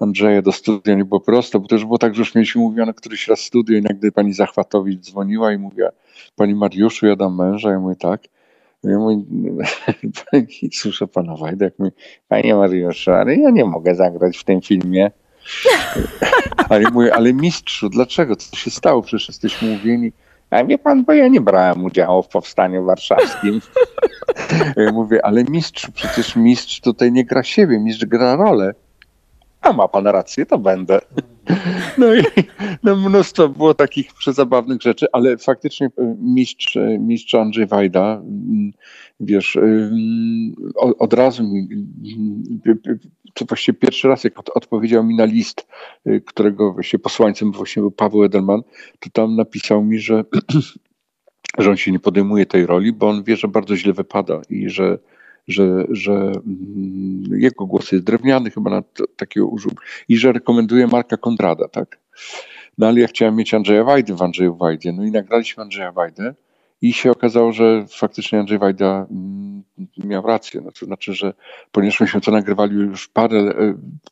[0.00, 3.28] Andrzeja do studia nie było proste, bo też było tak, że już mieliśmy mówione któryś
[3.28, 5.90] raz studio i nagle pani Zachwatowicz dzwoniła i mówiła,
[6.36, 7.70] pani Mariuszu, ja dam męża.
[7.70, 8.22] Ja mówię, tak.
[8.84, 9.22] Mówię,
[10.72, 11.92] słyszę pana Wajda, jak mówi,
[12.28, 15.10] panie Mariuszu, ale ja nie mogę zagrać w tym filmie.
[16.68, 18.36] Ale mówię, ale mistrzu, dlaczego?
[18.36, 19.02] Co się stało?
[19.02, 20.12] Przecież jesteśmy mówieni.
[20.50, 23.60] A wie pan, bo ja nie brałem udziału w powstaniu warszawskim.
[24.92, 28.74] Mówię, ale mistrzu, przecież mistrz tutaj nie gra siebie, mistrz gra rolę.
[29.60, 31.00] A ma pan rację, to będę.
[31.98, 32.22] No i
[32.82, 38.72] no mnóstwo było takich przezabawnych rzeczy, ale faktycznie e, mistrz, e, mistrz Andrzej Wajda, mm,
[39.20, 39.90] wiesz, e,
[40.98, 41.68] od razu mi,
[43.34, 45.66] to właściwie pierwszy raz, jak odpowiedział mi na list,
[46.26, 48.62] którego właśnie posłańcem właśnie był Paweł Edelman,
[49.00, 50.24] to tam napisał mi, że,
[51.58, 54.70] że on się nie podejmuje tej roli, bo on wie, że bardzo źle wypada i
[54.70, 54.98] że
[55.48, 58.82] że, że mm, jego głos jest drewniany, chyba na
[59.16, 59.72] takiego użył,
[60.08, 62.00] i że rekomenduje Marka Kondrada, tak.
[62.78, 66.34] No ale ja chciałem mieć Andrzeja Wajdy w Andrzeju Wajdzie, no i nagraliśmy Andrzeja Wajdę
[66.82, 69.62] i się okazało, że faktycznie Andrzej Wajda mm,
[70.04, 71.34] miał rację, no to znaczy, że
[71.72, 73.38] ponieważ myśmy to nagrywali już parę,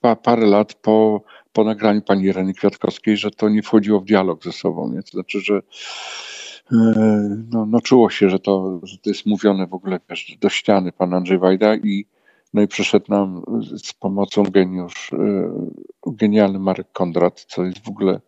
[0.02, 1.22] e, parę lat po,
[1.52, 5.02] po nagraniu pani Ireny Kwiatkowskiej, że to nie wchodziło w dialog ze sobą, nie?
[5.02, 5.62] to znaczy, że
[7.50, 10.92] no, no czuło się, że to, że to jest mówione w ogóle wiesz, do ściany
[10.92, 12.06] pan Andrzej Wajda i,
[12.54, 13.42] no i przyszedł nam
[13.76, 15.50] z pomocą geniusz, e,
[16.06, 18.20] genialny Marek Kondrat, co jest w ogóle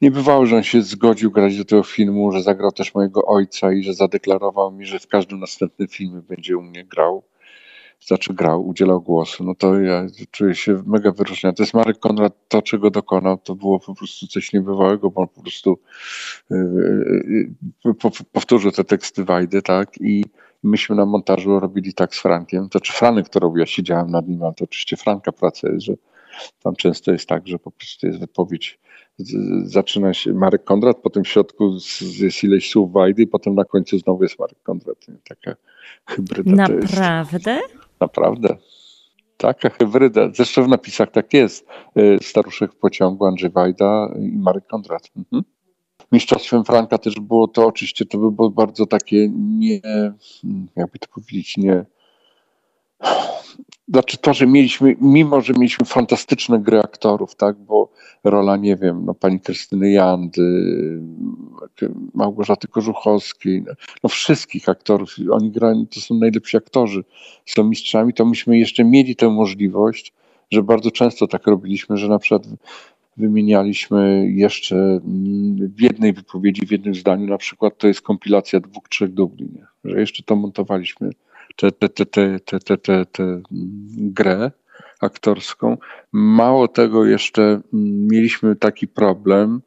[0.00, 3.72] nie bywało, że on się zgodził grać do tego filmu, że zagrał też mojego ojca
[3.72, 7.22] i że zadeklarował mi, że w każdym następnym filmie będzie u mnie grał
[8.00, 11.54] znaczy grał, udzielał głosu, no to ja czuję się mega wyróżniony.
[11.54, 15.28] To jest Marek Konrad, to czego dokonał, to było po prostu coś niebywałego, bo on
[15.28, 15.78] po prostu
[16.50, 17.94] yy,
[18.32, 20.24] powtórzył te teksty Wajdy, tak, i
[20.62, 24.28] myśmy na montażu robili tak z Frankiem, to czy Franek to robił, ja siedziałem nad
[24.28, 25.94] nim, ale to oczywiście Franka praca jest, że
[26.62, 28.78] tam często jest tak, że po prostu jest wypowiedź.
[29.64, 31.72] Zaczyna się Marek Kondrat, potem w środku
[32.20, 35.06] jest ileś słów Wajdy, potem na końcu znowu jest Marek Kondrat.
[35.28, 35.56] Taka
[36.06, 37.60] hybryda Naprawdę?
[38.00, 38.56] Naprawdę.
[39.36, 40.30] Taka hybryda.
[40.34, 41.66] Zresztą w napisach tak jest.
[41.98, 45.10] Y, Staruszek w pociągu, Andrzej Wajda i Marek Kondrat.
[45.16, 45.42] Mhm.
[46.12, 49.80] Mistrzostwem Franka też było to, oczywiście to by było bardzo takie nie,
[50.76, 51.84] jakby to powiedzieć, nie,
[53.88, 57.92] znaczy to, że mieliśmy, mimo że mieliśmy fantastyczne gry aktorów, tak, bo
[58.24, 60.42] rola, nie wiem, no, pani Krystyny Jandy,
[62.14, 63.72] Małgorzaty Korzuchowskiej, no,
[64.02, 67.04] no wszystkich aktorów, oni grają, to są najlepsi aktorzy,
[67.46, 70.12] są mistrzami, to myśmy jeszcze mieli tę możliwość,
[70.50, 72.42] że bardzo często tak robiliśmy, że na przykład
[73.16, 78.88] wymienialiśmy jeszcze mm, w jednej wypowiedzi, w jednym zdaniu, na przykład to jest kompilacja dwóch,
[78.88, 79.66] trzech dubli, nie?
[79.84, 81.10] że jeszcze to montowaliśmy
[81.56, 83.42] tę te, te, te, te, te, te, te
[83.96, 84.50] grę
[85.00, 85.76] aktorską.
[86.12, 87.62] Mało tego, jeszcze mm,
[88.06, 89.60] mieliśmy taki problem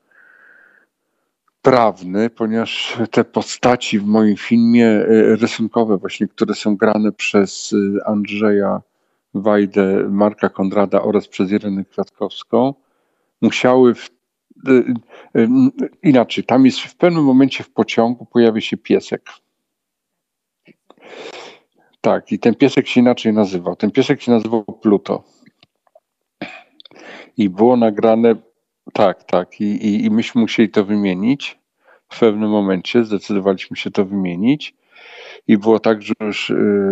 [1.61, 8.07] prawny, ponieważ te postaci w moim filmie e, rysunkowe, właśnie, które są grane przez e,
[8.07, 8.81] Andrzeja
[9.33, 12.73] Wajdę, Marka Konrada oraz przez Irenę Kwiatkowską
[13.41, 14.09] musiały w,
[14.67, 14.71] y,
[15.37, 15.47] y,
[16.03, 19.29] inaczej, tam jest w pewnym momencie w pociągu pojawia się piesek.
[22.01, 23.75] Tak, i ten piesek się inaczej nazywał.
[23.75, 25.23] Ten piesek się nazywał Pluto.
[27.37, 28.35] I było nagrane,
[28.93, 31.59] tak, tak, i, i, i myśmy musieli to wymienić.
[32.09, 34.75] W pewnym momencie zdecydowaliśmy się to wymienić.
[35.47, 36.13] I było tak, że,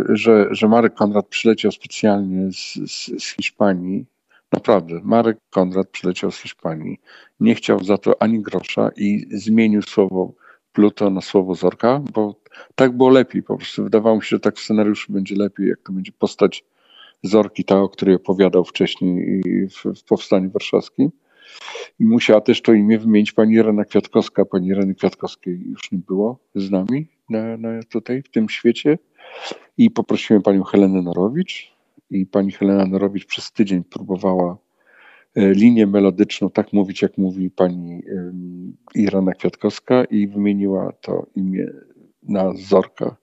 [0.09, 4.05] że, że Marek Konrad przyleciał specjalnie z, z, z Hiszpanii.
[4.51, 6.99] Naprawdę, Marek Konrad przyleciał z Hiszpanii.
[7.39, 10.33] Nie chciał za to ani grosza i zmienił słowo
[10.77, 12.35] Pluto na słowo Zorka, bo
[12.75, 13.43] tak było lepiej.
[13.43, 16.63] Po prostu wydawało mi się, że tak w scenariuszu będzie lepiej, jak to będzie postać
[17.23, 21.11] Zorki, ta, o której opowiadał wcześniej w, w Powstaniu Warszawskim.
[21.99, 24.45] I musiała też to imię wymienić pani Irena Kwiatkowska.
[24.45, 28.97] Pani Ireny Kwiatkowskiej już nie było z nami na, na tutaj, w tym świecie.
[29.77, 31.73] I poprosiłem panią Helenę Norowicz.
[32.09, 34.57] I pani Helena Norowicz przez tydzień próbowała
[35.37, 38.03] linię melodyczną tak mówić, jak mówi pani
[38.95, 41.67] Irena Kwiatkowska i wymieniła to imię
[42.23, 43.15] na Zorka.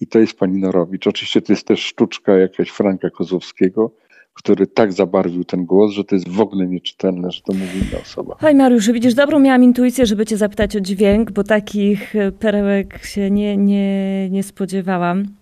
[0.00, 1.06] I to jest pani Norowicz.
[1.06, 3.94] Oczywiście to jest też sztuczka jakaś Franka Kozłowskiego,
[4.32, 8.00] który tak zabarwił ten głos, że to jest w ogóle nieczytelne, że to mówi inna
[8.02, 8.36] osoba.
[8.40, 13.04] Hej Mariusz, widzisz, dobrą miałam intuicję, żeby cię zapytać o dźwięk, bo takich e, perełek
[13.04, 15.39] się nie, nie, nie spodziewałam.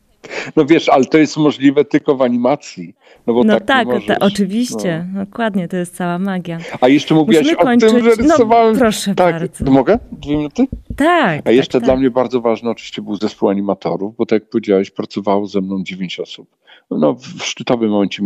[0.57, 2.95] No wiesz, ale to jest możliwe tylko w animacji.
[3.27, 5.25] No, bo no tak, tak, ta, oczywiście, no.
[5.25, 6.59] dokładnie, to jest cała magia.
[6.81, 7.91] A jeszcze mówiłaś Musimy o kończyć.
[7.91, 8.73] tym, że no, rysowałem...
[8.73, 9.71] No, proszę tak, bardzo.
[9.71, 9.99] Mogę?
[10.13, 10.67] Dwie minuty?
[10.97, 11.41] Tak.
[11.45, 12.01] A jeszcze tak, dla tak.
[12.01, 16.21] mnie bardzo ważny oczywiście był zespół animatorów, bo tak jak powiedziałeś, pracowało ze mną dziewięć
[16.21, 16.57] osób.
[16.91, 18.23] No, w szczytowym momencie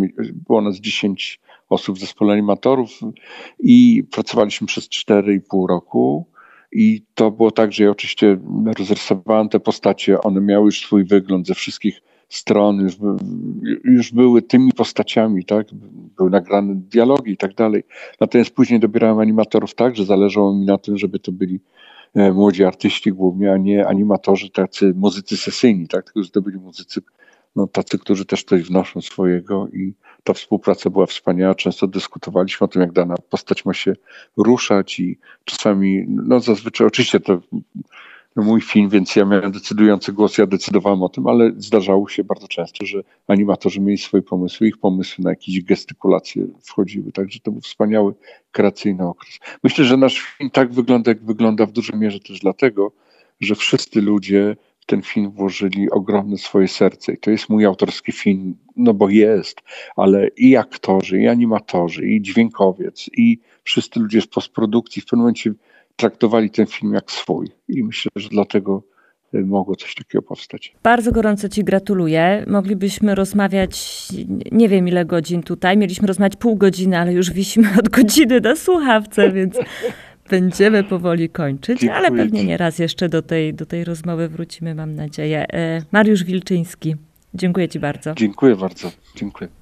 [0.49, 2.91] było nas dziesięć osób w zespole animatorów
[3.61, 6.27] i pracowaliśmy przez cztery i pół roku.
[6.73, 8.39] I to było tak, że ja oczywiście
[8.79, 12.97] rozrysowałem te postacie, one miały już swój wygląd ze wszystkich stron, już,
[13.85, 15.67] już były tymi postaciami, tak?
[16.17, 17.83] Były nagrane dialogi i tak dalej.
[18.21, 21.61] Natomiast później dobierałem animatorów tak, że zależało mi na tym, żeby to byli
[22.15, 26.05] e, młodzi artyści głównie, a nie animatorzy tacy muzycy sesyjni, tak?
[26.05, 27.01] Tylko, że to byli muzycy
[27.57, 29.95] no, tacy, którzy też coś wnoszą swojego i
[30.25, 31.55] ta współpraca była wspaniała.
[31.55, 33.93] Często dyskutowaliśmy o tym, jak dana postać ma się
[34.37, 37.41] ruszać i czasami, no zazwyczaj, oczywiście to
[38.37, 42.49] mój film, więc ja miałem decydujący głos, ja decydowałem o tym, ale zdarzało się bardzo
[42.49, 47.61] często, że animatorzy mieli swoje pomysły, ich pomysły na jakieś gestykulacje wchodziły, także to był
[47.61, 48.15] wspaniały
[48.53, 49.39] kreacyjny okres.
[49.63, 52.93] Myślę, że nasz film tak wygląda, jak wygląda w dużej mierze też dlatego,
[53.41, 58.13] że wszyscy ludzie w ten film włożyli ogromne swoje serce i to jest mój autorski
[58.13, 59.61] film, no bo jest,
[59.97, 65.53] ale i aktorzy, i animatorzy, i dźwiękowiec, i wszyscy ludzie z postprodukcji w pewnym momencie
[65.97, 67.49] traktowali ten film jak swój.
[67.69, 68.83] I myślę, że dlatego
[69.35, 70.75] y, mogło coś takiego powstać.
[70.83, 72.45] Bardzo gorąco Ci gratuluję.
[72.49, 74.09] Moglibyśmy rozmawiać
[74.53, 75.77] nie wiem ile godzin tutaj.
[75.77, 79.59] Mieliśmy rozmawiać pół godziny, ale już wisimy od godziny na słuchawce, więc
[80.31, 81.81] będziemy powoli kończyć.
[81.81, 85.47] Dziękuję ale pewnie nie raz jeszcze do tej, do tej rozmowy wrócimy, mam nadzieję.
[85.53, 86.97] E, Mariusz Wilczyński,
[87.35, 88.15] dziękuję Ci bardzo.
[88.15, 88.93] Dziękuję bardzo.
[89.17, 89.62] Dziękuję.